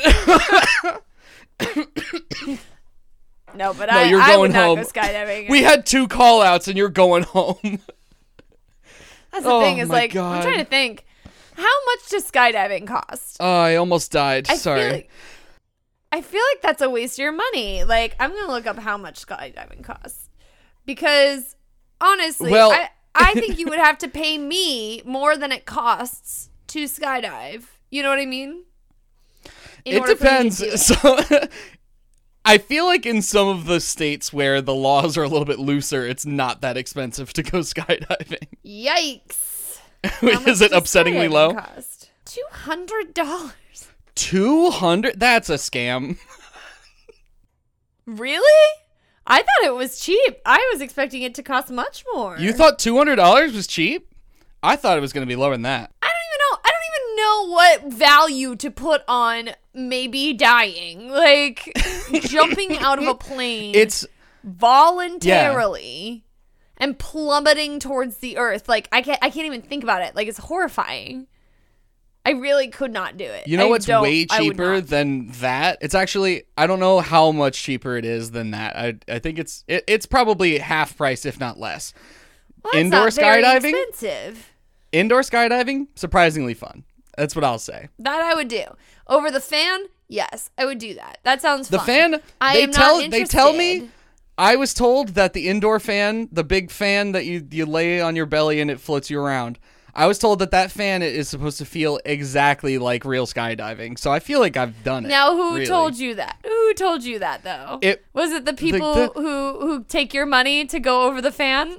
[3.56, 4.78] no, but I, you're I going home.
[4.78, 5.50] go skydiving.
[5.50, 7.80] We had two call outs and you're going home.
[9.32, 10.38] That's the Oh thing is like God.
[10.38, 11.06] I'm trying to think.
[11.54, 13.38] How much does skydiving cost?
[13.39, 14.47] Oh, I almost died.
[14.50, 14.82] I Sorry.
[14.82, 15.10] Feel like,
[16.12, 17.84] I feel like that's a waste of your money.
[17.84, 20.30] Like I'm gonna look up how much skydiving costs
[20.86, 21.56] because
[22.02, 26.50] honestly, Well- I I think you would have to pay me more than it costs
[26.68, 27.64] to skydive.
[27.90, 28.64] You know what I mean?
[29.84, 30.58] In it order for me to depends.
[30.60, 30.78] do.
[30.78, 31.20] So
[32.46, 35.60] I feel like in some of the states where the laws are a little bit
[35.60, 38.48] looser, it's not that expensive to go skydiving.
[38.66, 39.80] Yikes!
[40.48, 41.54] Is it upsettingly low?
[41.54, 43.88] Cost two hundred dollars.
[44.16, 45.20] Two hundred?
[45.20, 46.18] That's a scam.
[48.06, 48.70] Really?
[49.28, 50.42] I thought it was cheap.
[50.46, 52.38] I was expecting it to cost much more.
[52.38, 54.08] You thought two hundred dollars was cheap?
[54.64, 55.92] I thought it was going to be lower than that.
[56.02, 56.60] I don't even know.
[56.66, 61.72] I don't even know what value to put on maybe dying, like
[62.22, 63.74] jumping out of a plane.
[63.76, 64.06] It's
[64.44, 66.26] voluntarily
[66.78, 68.68] and plummeting towards the earth.
[68.68, 69.20] Like I can't.
[69.22, 70.16] I can't even think about it.
[70.16, 71.28] Like it's horrifying.
[72.26, 73.48] I really could not do it.
[73.48, 75.80] you know I what's way cheaper than that?
[75.82, 78.76] It's actually I don't know how much cheaper it is than that.
[78.76, 81.94] I I think it's it, it's probably half price if not less.
[82.64, 83.74] Well, indoor skydiving?
[83.90, 84.52] Expensive.
[84.92, 86.84] Indoor skydiving surprisingly fun.
[87.18, 87.90] That's what I'll say.
[88.00, 88.64] That I would do
[89.08, 89.86] over the fan.
[90.08, 91.20] Yes, I would do that.
[91.24, 91.86] That sounds The fun.
[91.88, 93.90] fan I they am tell they tell me.
[94.38, 98.16] I was told that the indoor fan, the big fan that you you lay on
[98.16, 99.58] your belly and it floats you around.
[99.94, 104.00] I was told that that fan is supposed to feel exactly like real skydiving.
[104.00, 105.10] So I feel like I've done it.
[105.10, 105.66] Now, who really.
[105.66, 106.38] told you that?
[106.46, 107.80] Who told you that though?
[107.82, 111.32] It- was it the people the- who who take your money to go over the
[111.32, 111.78] fan.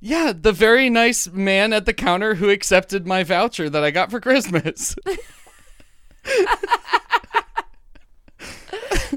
[0.00, 4.10] Yeah, the very nice man at the counter who accepted my voucher that I got
[4.10, 4.96] for Christmas.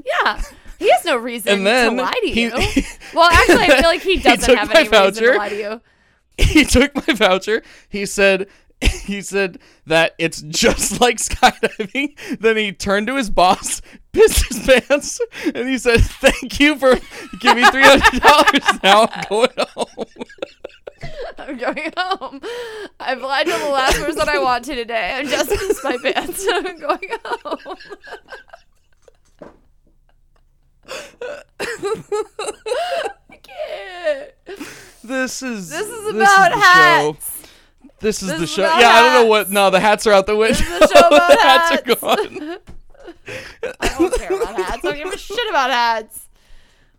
[0.04, 0.42] Yeah,
[0.78, 2.50] he has no reason And then to lie to he- you.
[3.14, 5.80] well, actually, I feel like he doesn't took have any reason to lie to you.
[6.38, 7.62] he took my voucher.
[7.88, 8.48] He said
[9.04, 12.18] he said that it's just like skydiving.
[12.38, 13.80] Then he turned to his boss,
[14.12, 15.20] pissed his pants,
[15.54, 16.98] and he said, "Thank you for
[17.40, 18.82] giving me three hundred dollars.
[18.82, 20.14] Now I'm going home."
[21.38, 22.40] I'm going home.
[22.98, 25.12] I've lied to the last person I want to today.
[25.14, 26.44] I'm just pissed my pants.
[26.50, 27.76] I'm going home.
[35.26, 37.02] This is This is this about the hats.
[37.02, 37.16] Show.
[37.98, 38.62] This is This the is show.
[38.62, 39.50] Yeah, I don't know what.
[39.50, 40.54] No, the hats are out the window.
[40.54, 40.60] is
[40.90, 41.82] about the hats, hats.
[41.82, 42.58] are gone.
[43.80, 44.70] I don't care about hats.
[44.72, 46.28] I don't give a shit about hats.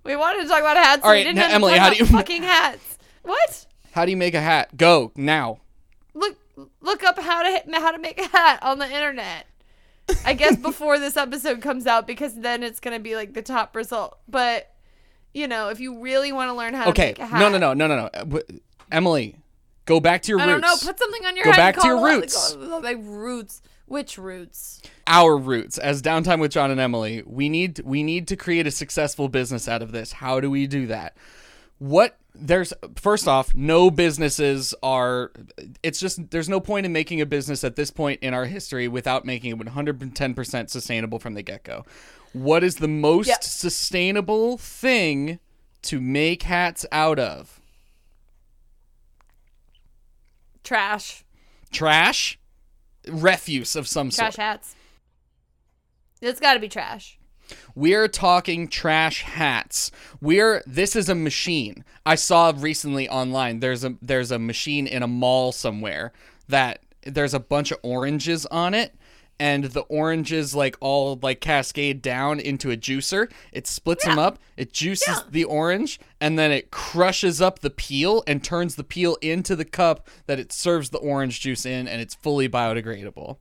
[0.03, 1.03] We wanted to talk about hats.
[1.05, 2.97] All right, we didn't now, Emily, how about do you- fucking hats?
[3.23, 3.65] What?
[3.93, 4.75] How do you make a hat?
[4.75, 5.59] Go now.
[6.13, 6.37] Look
[6.81, 9.45] look up how to how to make a hat on the internet.
[10.25, 13.75] I guess before this episode comes out because then it's gonna be like the top
[13.75, 14.17] result.
[14.27, 14.69] But
[15.37, 17.07] you know, if you really want to learn how to Okay.
[17.07, 18.37] make a hat, No, no, no, no, no, no.
[18.37, 18.41] Uh,
[18.91, 19.35] Emily,
[19.85, 20.49] go back to your I roots.
[20.49, 20.87] I don't know.
[20.91, 21.57] Put something on your Go head.
[21.57, 22.53] back and to your roots.
[22.53, 23.61] it My roots.
[23.85, 24.81] Which roots?
[25.07, 27.23] our roots as downtime with John and Emily.
[27.25, 30.11] We need we need to create a successful business out of this.
[30.11, 31.15] How do we do that?
[31.79, 35.31] What there's first off, no businesses are
[35.83, 38.87] it's just there's no point in making a business at this point in our history
[38.89, 41.85] without making it 110% sustainable from the get-go.
[42.33, 43.43] What is the most Yep.
[43.43, 45.39] sustainable thing
[45.83, 47.59] to make hats out of?
[50.63, 51.23] Trash.
[51.71, 52.37] Trash?
[53.07, 54.33] Refuse of some Trash sort.
[54.35, 54.75] Trash hats.
[56.21, 57.17] It's got to be trash.
[57.75, 59.91] We're talking trash hats.
[60.19, 61.85] We're this is a machine.
[62.05, 63.61] I saw recently online.
[63.61, 66.11] There's a there's a machine in a mall somewhere
[66.49, 68.93] that there's a bunch of oranges on it
[69.39, 73.31] and the oranges like all like cascade down into a juicer.
[73.51, 74.39] It splits them up.
[74.55, 75.23] It juices Yeah.
[75.29, 79.65] the orange and then it crushes up the peel and turns the peel into the
[79.65, 83.37] cup that it serves the orange juice in and it's fully biodegradable.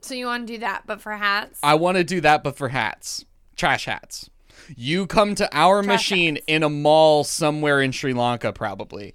[0.00, 1.58] So you want to do that, but for hats?
[1.62, 3.24] I want to do that, but for hats,
[3.56, 4.28] trash hats.
[4.76, 9.14] You come to our Trash machine in a mall somewhere in Sri Lanka, probably,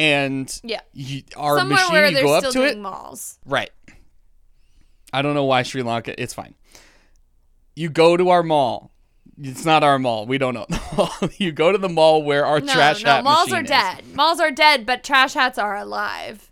[0.00, 0.80] and yeah.
[0.94, 1.92] you, our Somewhere machine.
[1.92, 3.38] where You they're go up still to doing it, malls.
[3.44, 3.70] right?
[5.12, 6.20] I don't know why Sri Lanka.
[6.20, 6.54] It's fine.
[7.76, 8.90] You go to our mall.
[9.42, 10.26] It's not our mall.
[10.26, 10.66] We don't know
[11.38, 13.70] you go to the mall where our No, trash no, hat malls machine are is.
[13.70, 14.14] dead.
[14.14, 16.50] Malls are dead, but trash hats are alive.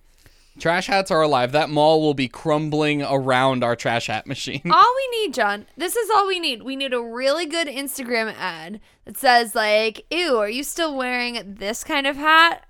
[0.58, 1.52] Trash hats are alive.
[1.52, 4.62] That mall will be crumbling around our trash hat machine.
[4.72, 6.62] all we need, John, this is all we need.
[6.62, 11.54] We need a really good Instagram ad that says like, "Ew, are you still wearing
[11.58, 12.64] this kind of hat?"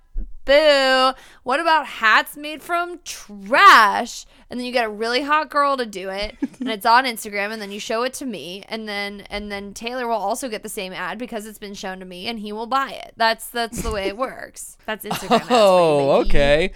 [0.49, 1.13] Boo.
[1.43, 4.25] What about hats made from trash?
[4.49, 7.51] And then you get a really hot girl to do it, and it's on Instagram,
[7.51, 10.63] and then you show it to me, and then and then Taylor will also get
[10.63, 13.13] the same ad because it's been shown to me, and he will buy it.
[13.15, 14.75] That's that's the way it works.
[14.87, 15.31] That's Instagram.
[15.31, 16.71] ads for you, Oh, okay.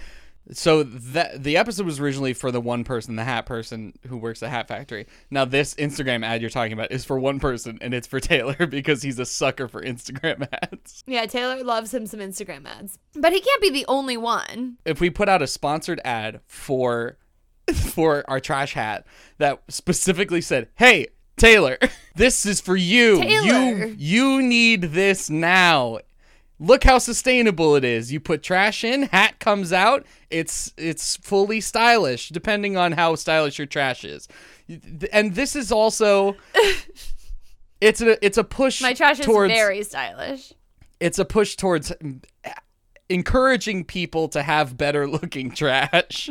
[0.52, 4.42] So that the episode was originally for the one person, the hat person who works
[4.42, 5.06] at Hat Factory.
[5.30, 8.66] Now this Instagram ad you're talking about is for one person, and it's for Taylor
[8.68, 11.02] because he's a sucker for Instagram ads.
[11.06, 14.76] Yeah, Taylor loves him some Instagram ads, but he can't be the only one.
[14.84, 17.16] If we put out a sponsored ad for
[17.74, 19.06] for our trash hat
[19.38, 21.06] that specifically said, "Hey,
[21.38, 21.78] Taylor,
[22.16, 23.22] this is for you.
[23.22, 23.86] Taylor.
[23.86, 26.00] You you need this now."
[26.60, 28.12] Look how sustainable it is.
[28.12, 30.06] You put trash in, hat comes out.
[30.30, 34.28] It's it's fully stylish, depending on how stylish your trash is.
[35.12, 36.36] And this is also
[37.80, 40.52] it's a it's a push My trash is towards very stylish.
[41.00, 41.92] it's a push towards
[43.08, 46.30] encouraging people to have better looking trash.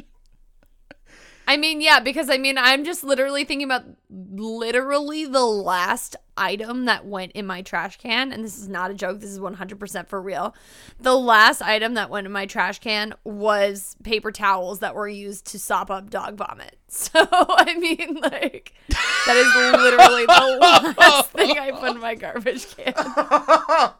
[1.48, 6.86] I mean, yeah, because I mean, I'm just literally thinking about literally the last item
[6.86, 9.20] that went in my trash can, and this is not a joke.
[9.20, 10.56] This is 100% for real.
[11.00, 15.46] The last item that went in my trash can was paper towels that were used
[15.48, 16.78] to sop up dog vomit.
[16.94, 22.68] So, I mean, like, that is literally the last thing I put in my garbage
[22.76, 22.94] can.
[22.94, 23.98] Talk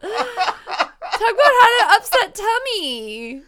[1.60, 3.42] how to upset tummy.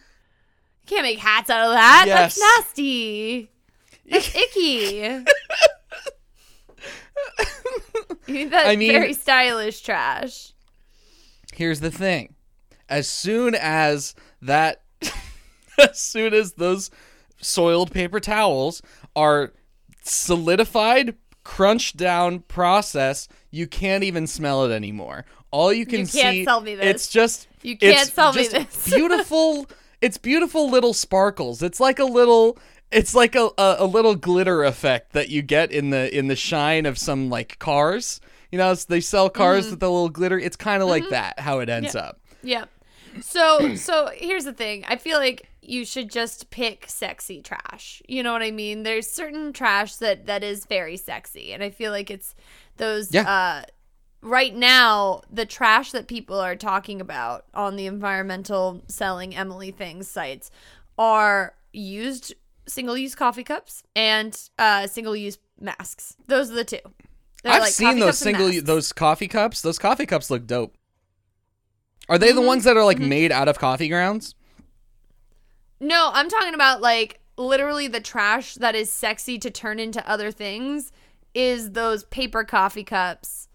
[0.85, 2.03] Can't make hats out of that.
[2.07, 3.49] That's nasty.
[4.07, 5.23] That's icky.
[8.27, 10.53] you need that I mean- very stylish trash.
[11.53, 12.35] Here's the thing.
[12.89, 14.81] As soon as that
[15.79, 16.89] as soon as those
[17.41, 18.81] soiled paper towels
[19.15, 19.53] are
[20.03, 25.25] solidified, crunched down process, you can't even smell it anymore.
[25.51, 26.85] All you can You can't see sell me this.
[26.85, 28.85] it's just You can't it's sell me just this.
[28.93, 29.67] beautiful
[29.99, 31.63] it's beautiful little sparkles.
[31.63, 32.57] It's like a little
[32.91, 36.35] it's like a, a, a little glitter effect that you get in the in the
[36.35, 38.21] shine of some like cars.
[38.51, 39.71] You know, they sell cars Mm-hmm.
[39.71, 40.39] with a little glitter.
[40.39, 42.21] It's kind of like that how it ends up.
[42.41, 42.65] Yeah.
[43.21, 44.85] So so here's the thing.
[44.87, 48.01] I feel like you should just pick sexy trash.
[48.07, 48.83] You know what I mean?
[48.83, 52.35] There's certain trash that that is very sexy, and I feel like it's
[52.77, 53.13] those.
[53.13, 53.29] Yeah.
[53.29, 53.65] Uh,
[54.21, 60.07] right now, the trash that people are talking about on the environmental selling Emily things
[60.07, 60.51] sites
[60.97, 62.33] are used
[62.67, 66.15] single-use coffee cups and uh, single-use masks.
[66.27, 66.79] Those are the two.
[67.43, 68.63] They're I've like seen those single masks.
[68.63, 69.61] those coffee cups.
[69.61, 70.75] Those coffee cups look dope.
[72.09, 72.47] Are they the Mm-hmm.
[72.47, 74.33] ones that are like made out of coffee grounds?
[75.79, 80.31] No, I'm talking about like literally the trash that is sexy to turn into other
[80.31, 80.91] things
[81.33, 83.47] is those paper coffee cups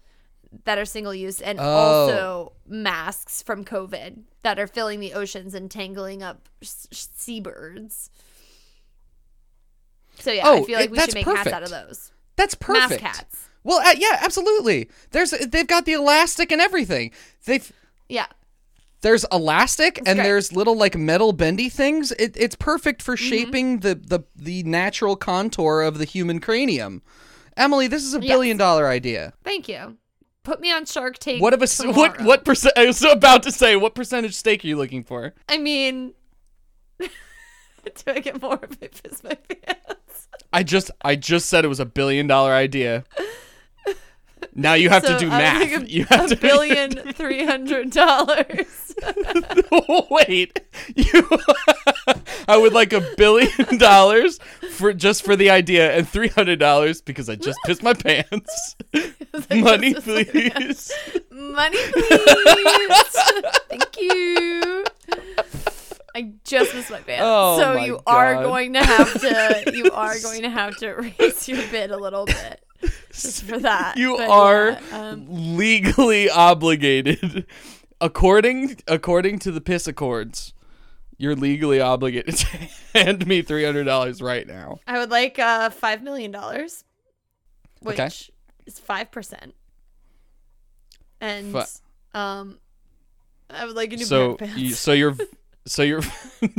[0.65, 1.63] that are single use and Oh.
[1.63, 8.09] also masks from COVID that are filling the oceans and tangling up s- s- seabirds.
[10.19, 12.11] So yeah, I Oh, feel like we should make hats out of those.
[12.35, 13.01] That's perfect.
[13.03, 13.49] Mask hats.
[13.63, 14.89] Well, uh, yeah, absolutely.
[15.11, 17.11] There's they've got the elastic and everything.
[17.45, 17.71] They've
[18.09, 18.25] Yeah.
[19.01, 20.23] there's elastic and great.
[20.23, 22.11] there's little like metal bendy things.
[22.13, 27.01] It, it's perfect for shaping the, the the natural contour of the human cranium.
[27.55, 29.33] Emily, this is a billion dollar idea.
[29.43, 29.97] Thank you.
[30.43, 31.41] Put me on Shark Tank.
[31.41, 32.23] What of a s- what tomorrow.
[32.25, 32.73] what percent?
[32.77, 35.33] I was about to say what percentage stake are you looking for?
[35.47, 36.13] I mean,
[36.99, 37.07] do
[38.07, 40.01] I get more if I piss my pants?
[40.51, 43.05] I just I just said it was a billion dollar idea.
[44.55, 45.83] Now you have to do math.
[45.83, 48.93] a, you have a to billion three hundred dollars.
[50.09, 50.59] Wait,
[50.95, 51.29] you.
[52.47, 54.39] I would like a billion dollars
[54.73, 58.75] for just for the idea, and three hundred dollars because I just pissed my pants.
[59.49, 60.91] Money, please.
[61.31, 63.15] Money, please.
[63.69, 64.85] Thank you.
[66.15, 67.21] I just missed my pants.
[67.25, 70.93] Oh so my you are going to have to you are going to have to
[70.93, 72.63] raise your bid a little bit.
[73.11, 73.97] Just for that.
[73.97, 77.45] You But are yeah, um, legally obligated,
[78.01, 80.53] according according to the piss accords.
[81.17, 82.47] You're legally obligated to
[82.93, 84.79] hand me three hundred dollars right now.
[84.85, 86.83] I would like uh five million dollars.
[87.81, 88.09] Which Okay.
[88.65, 89.55] is five percent.
[91.21, 91.65] And Fi-
[92.13, 92.59] um
[93.49, 94.79] I would like a new So pair of you, pants.
[94.79, 95.15] so you're
[95.65, 96.01] so you're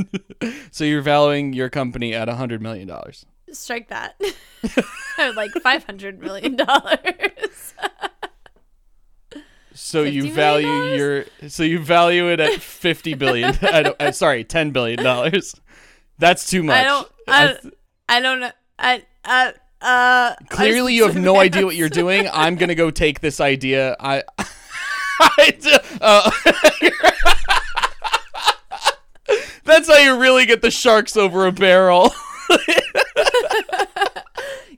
[0.70, 3.26] so you're valuing your company at a hundred million dollars.
[3.52, 4.14] strike that.
[5.18, 7.74] I would like five hundred million dollars.
[9.76, 13.58] So you value your so you value it at fifty billion.
[13.60, 15.56] I don't, uh, sorry, ten billion dollars.
[16.16, 16.76] That's too much.
[16.76, 17.74] I don't I I, th-
[18.08, 18.52] I don't know.
[18.78, 19.50] I uh
[19.80, 22.28] uh clearly, I you have no idea what you're doing.
[22.32, 23.96] I'm gonna go take this idea.
[23.98, 24.22] I.
[26.00, 26.30] uh,
[29.64, 32.12] that's how you really get the sharks over a barrel.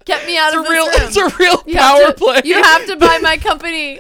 [0.05, 0.95] Get me out It's of this real, room.
[0.99, 2.41] it's a real You power to- play.
[2.45, 3.99] You have to buy my company.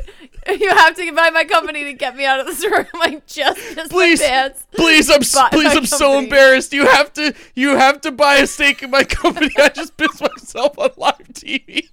[0.48, 2.86] You have to buy my company to get me out of this room.
[2.94, 4.66] I just pissed please, my pants.
[4.70, 6.72] please, I'm Buy please, I'm so embarrassed.
[6.72, 9.50] You have to, you have to buy a stake in my company.
[9.58, 11.88] I just pissed myself on live TV.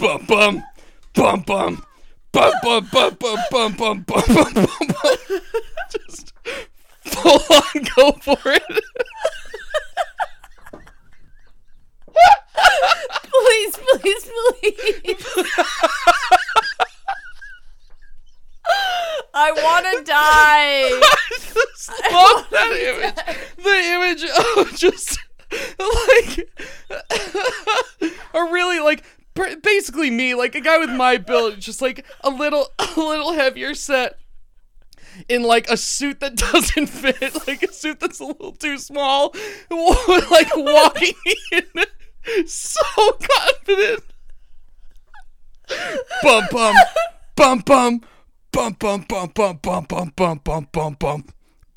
[0.00, 0.64] bum bum,
[1.12, 1.84] bum bum,
[2.32, 4.66] bum bum bum bum bum bum bum bum bum bum.
[5.92, 6.32] Just
[7.04, 8.62] full on go for it.
[13.24, 14.30] Please, please,
[14.60, 15.26] please.
[19.34, 20.90] I want to die.
[22.12, 23.14] love that image.
[23.56, 24.24] The image
[24.58, 25.18] of just
[25.78, 26.48] like
[28.34, 29.04] a really like
[29.62, 33.74] basically me, like a guy with my build, just like a little a little heavier
[33.74, 34.18] set.
[35.28, 39.34] In like a suit that doesn't fit, like a suit that's a little too small,
[39.70, 41.14] like walking
[41.52, 42.80] in, so
[43.20, 44.04] confident.
[46.22, 46.74] Bum bum,
[47.36, 48.00] bum bum,
[48.52, 51.24] bum bum bum bum bum bum bum bum bum bum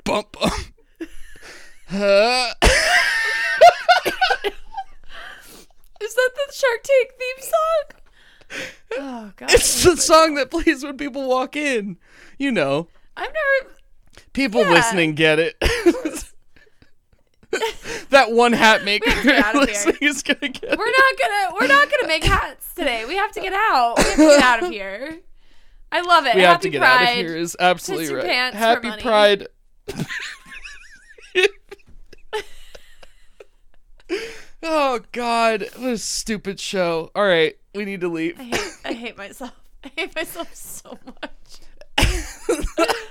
[0.04, 0.50] bum bum.
[6.00, 8.00] Is that the Shark Tank theme song?
[8.98, 9.52] Oh God.
[9.52, 11.96] it's the song that plays when people walk in.
[12.38, 13.74] You know, I've never.
[14.32, 14.70] people Yeah.
[14.70, 15.54] listening get it.
[18.10, 19.74] that one hat maker get out of here.
[19.74, 21.54] listening is gonna get We're not gonna.
[21.60, 23.04] We're not gonna make hats today.
[23.06, 23.94] We have to get out.
[23.98, 25.18] We have to get out of here.
[25.92, 26.34] I love it.
[26.34, 27.02] We Happy have to get Pride.
[27.06, 27.36] out of here.
[27.36, 28.24] Is absolutely right.
[28.24, 28.90] pants Happy.
[29.00, 29.46] Pride.
[34.62, 37.10] oh God, what a stupid show.
[37.14, 38.38] All right, we need to leave.
[38.38, 39.52] I hate, I hate myself.
[39.84, 41.30] I hate myself so much.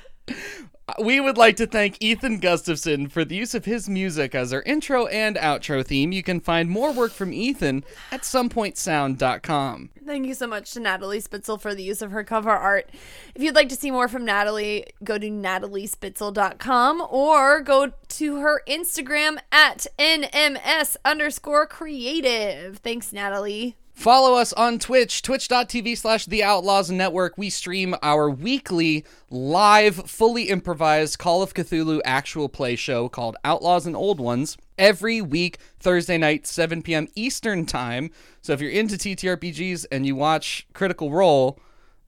[1.02, 4.62] We would like to thank Ethan Gustafson for the use of his music as our
[4.62, 6.12] intro and outro theme.
[6.12, 9.90] You can find more work from Ethan at somepointsound.com.
[10.06, 12.90] Thank you so much to Natalie Spitzel for the use of her cover art.
[13.34, 18.62] If you'd like to see more from Natalie, go to nataliespitzel.com or go to her
[18.68, 22.78] Instagram at NMS underscore creative.
[22.78, 23.76] Thanks, Natalie.
[23.96, 27.38] Follow us on Twitch, twitch.tv slash The Outlaws Network.
[27.38, 33.88] We stream our weekly, live, fully improvised Call of Cthulhu actual play show called Outlaws
[33.88, 37.08] and Old Ones every week, Thursday night, 7 p.m.
[37.16, 38.12] Eastern Time.
[38.42, 41.58] So if you're into TTRPGs and you watch Critical Role,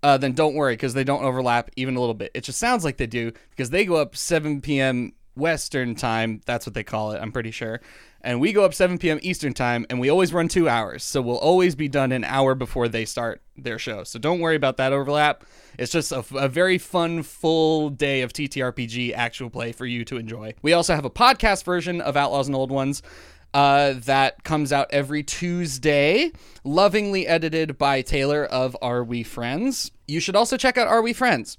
[0.04, 2.32] uh, then don't worry because they don't overlap even a little bit.
[2.34, 5.14] It just sounds like they do because they go up 7 p.m.
[5.38, 6.42] Western time.
[6.46, 7.80] That's what they call it, I'm pretty sure.
[8.28, 9.20] And we go up 7 p.m.
[9.22, 11.02] Eastern time, and we always run two hours.
[11.06, 14.04] So we'll always be done an hour before they start their show.
[14.04, 15.46] So don't worry about that overlap.
[15.80, 20.18] It's just a, a very fun, full day of TTRPG actual play for you to
[20.18, 20.56] enjoy.
[20.62, 23.02] We also have a podcast version of Outlaws and Old Ones
[23.54, 26.34] uh, that comes out every Tuesday,
[26.66, 29.90] lovingly edited by Taylor of Are We Friends.
[30.06, 31.58] You should also check out Are We Friends.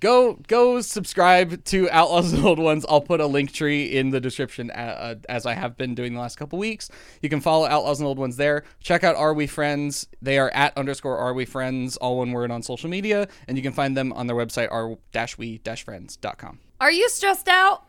[0.00, 2.84] Go go subscribe to Outlaws and Old Ones.
[2.88, 6.14] I'll put a link tree in the description uh, uh, as I have been doing
[6.14, 6.90] the last couple weeks.
[7.22, 8.64] You can follow Outlaws and Old Ones there.
[8.80, 10.06] Check out Are We Friends?
[10.20, 13.62] They are at underscore Are We Friends, all one word on social media, and you
[13.62, 16.58] can find them on their website are dash we dash friends.com.
[16.80, 17.84] Are you stressed out?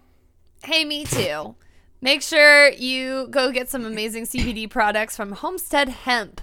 [0.64, 1.56] Hey, me too.
[2.02, 6.42] Make sure you go get some amazing CBD products from Homestead Hemp.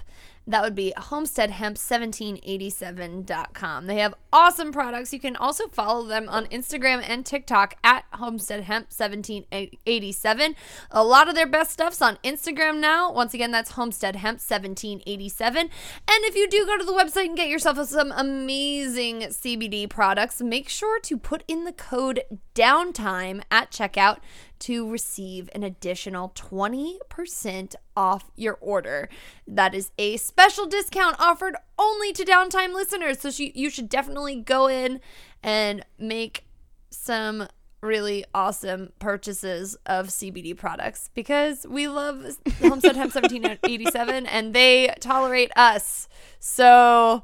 [0.49, 3.85] That would be homesteadhemp1787.com.
[3.85, 5.13] They have awesome products.
[5.13, 10.55] You can also follow them on Instagram and TikTok at homesteadhemp1787.
[10.89, 13.13] A lot of their best stuff's on Instagram now.
[13.13, 15.55] Once again, that's homesteadhemp1787.
[15.55, 15.69] And
[16.07, 20.67] if you do go to the website and get yourself some amazing CBD products, make
[20.67, 22.23] sure to put in the code
[22.55, 24.17] downtime at checkout
[24.59, 29.09] to receive an additional 20% off your order.
[29.47, 33.19] That is a special discount offered only to downtime listeners.
[33.19, 34.99] So you should definitely go in
[35.41, 36.45] and make
[36.89, 37.47] some
[37.81, 45.51] really awesome purchases of CBD products because we love Homestead Hemp 1787 and they tolerate
[45.55, 46.09] us.
[46.39, 47.23] So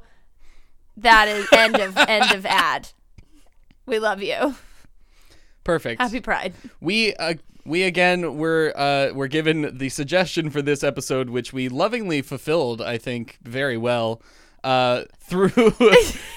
[0.96, 2.88] that is end of end of ad.
[3.84, 4.54] We love you.
[5.66, 6.00] Perfect.
[6.00, 6.54] Happy Pride.
[6.80, 11.68] we uh, we again were uh, were given the suggestion for this episode, which we
[11.68, 14.22] lovingly fulfilled, I think, very well.
[14.62, 15.48] Uh, through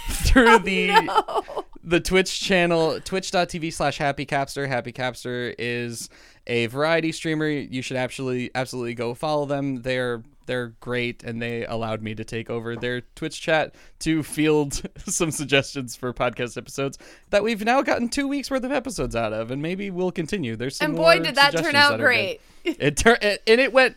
[0.09, 4.67] through the Oh, the Twitch channel, twitch.tv slash happy capster.
[4.67, 6.09] Happy capster is
[6.47, 7.47] a variety streamer.
[7.47, 9.83] You should absolutely absolutely go follow them.
[9.83, 14.81] They're they're great and they allowed me to take over their Twitch chat to field
[15.05, 16.97] some suggestions for podcast episodes
[17.29, 20.55] that we've now gotten two weeks worth of episodes out of, and maybe we'll continue.
[20.55, 22.41] There's some And boy, did that turn out that great.
[22.63, 23.95] It turned and it went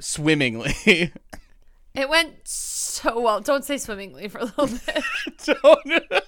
[0.00, 0.74] swimmingly.
[1.94, 3.40] It went so well.
[3.40, 5.04] Don't say swimmingly for a little bit.
[5.44, 6.22] Don't-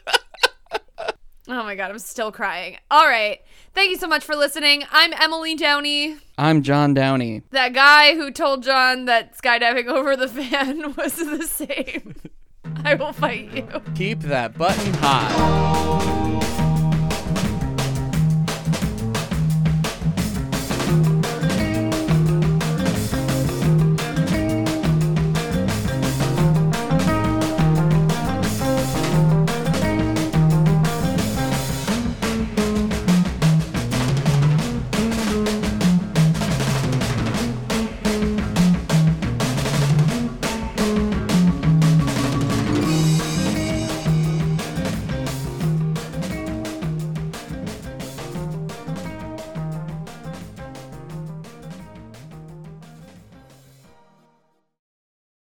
[1.46, 2.78] Oh my god, I'm still crying.
[2.90, 3.40] All right.
[3.74, 4.84] Thank you so much for listening.
[4.90, 7.42] I'm Emily Downey, I'm John Downey.
[7.50, 12.14] that guy who told John that skydiving over the fan was the same.
[12.84, 13.66] I will fight you.
[13.94, 16.23] Keep that button high.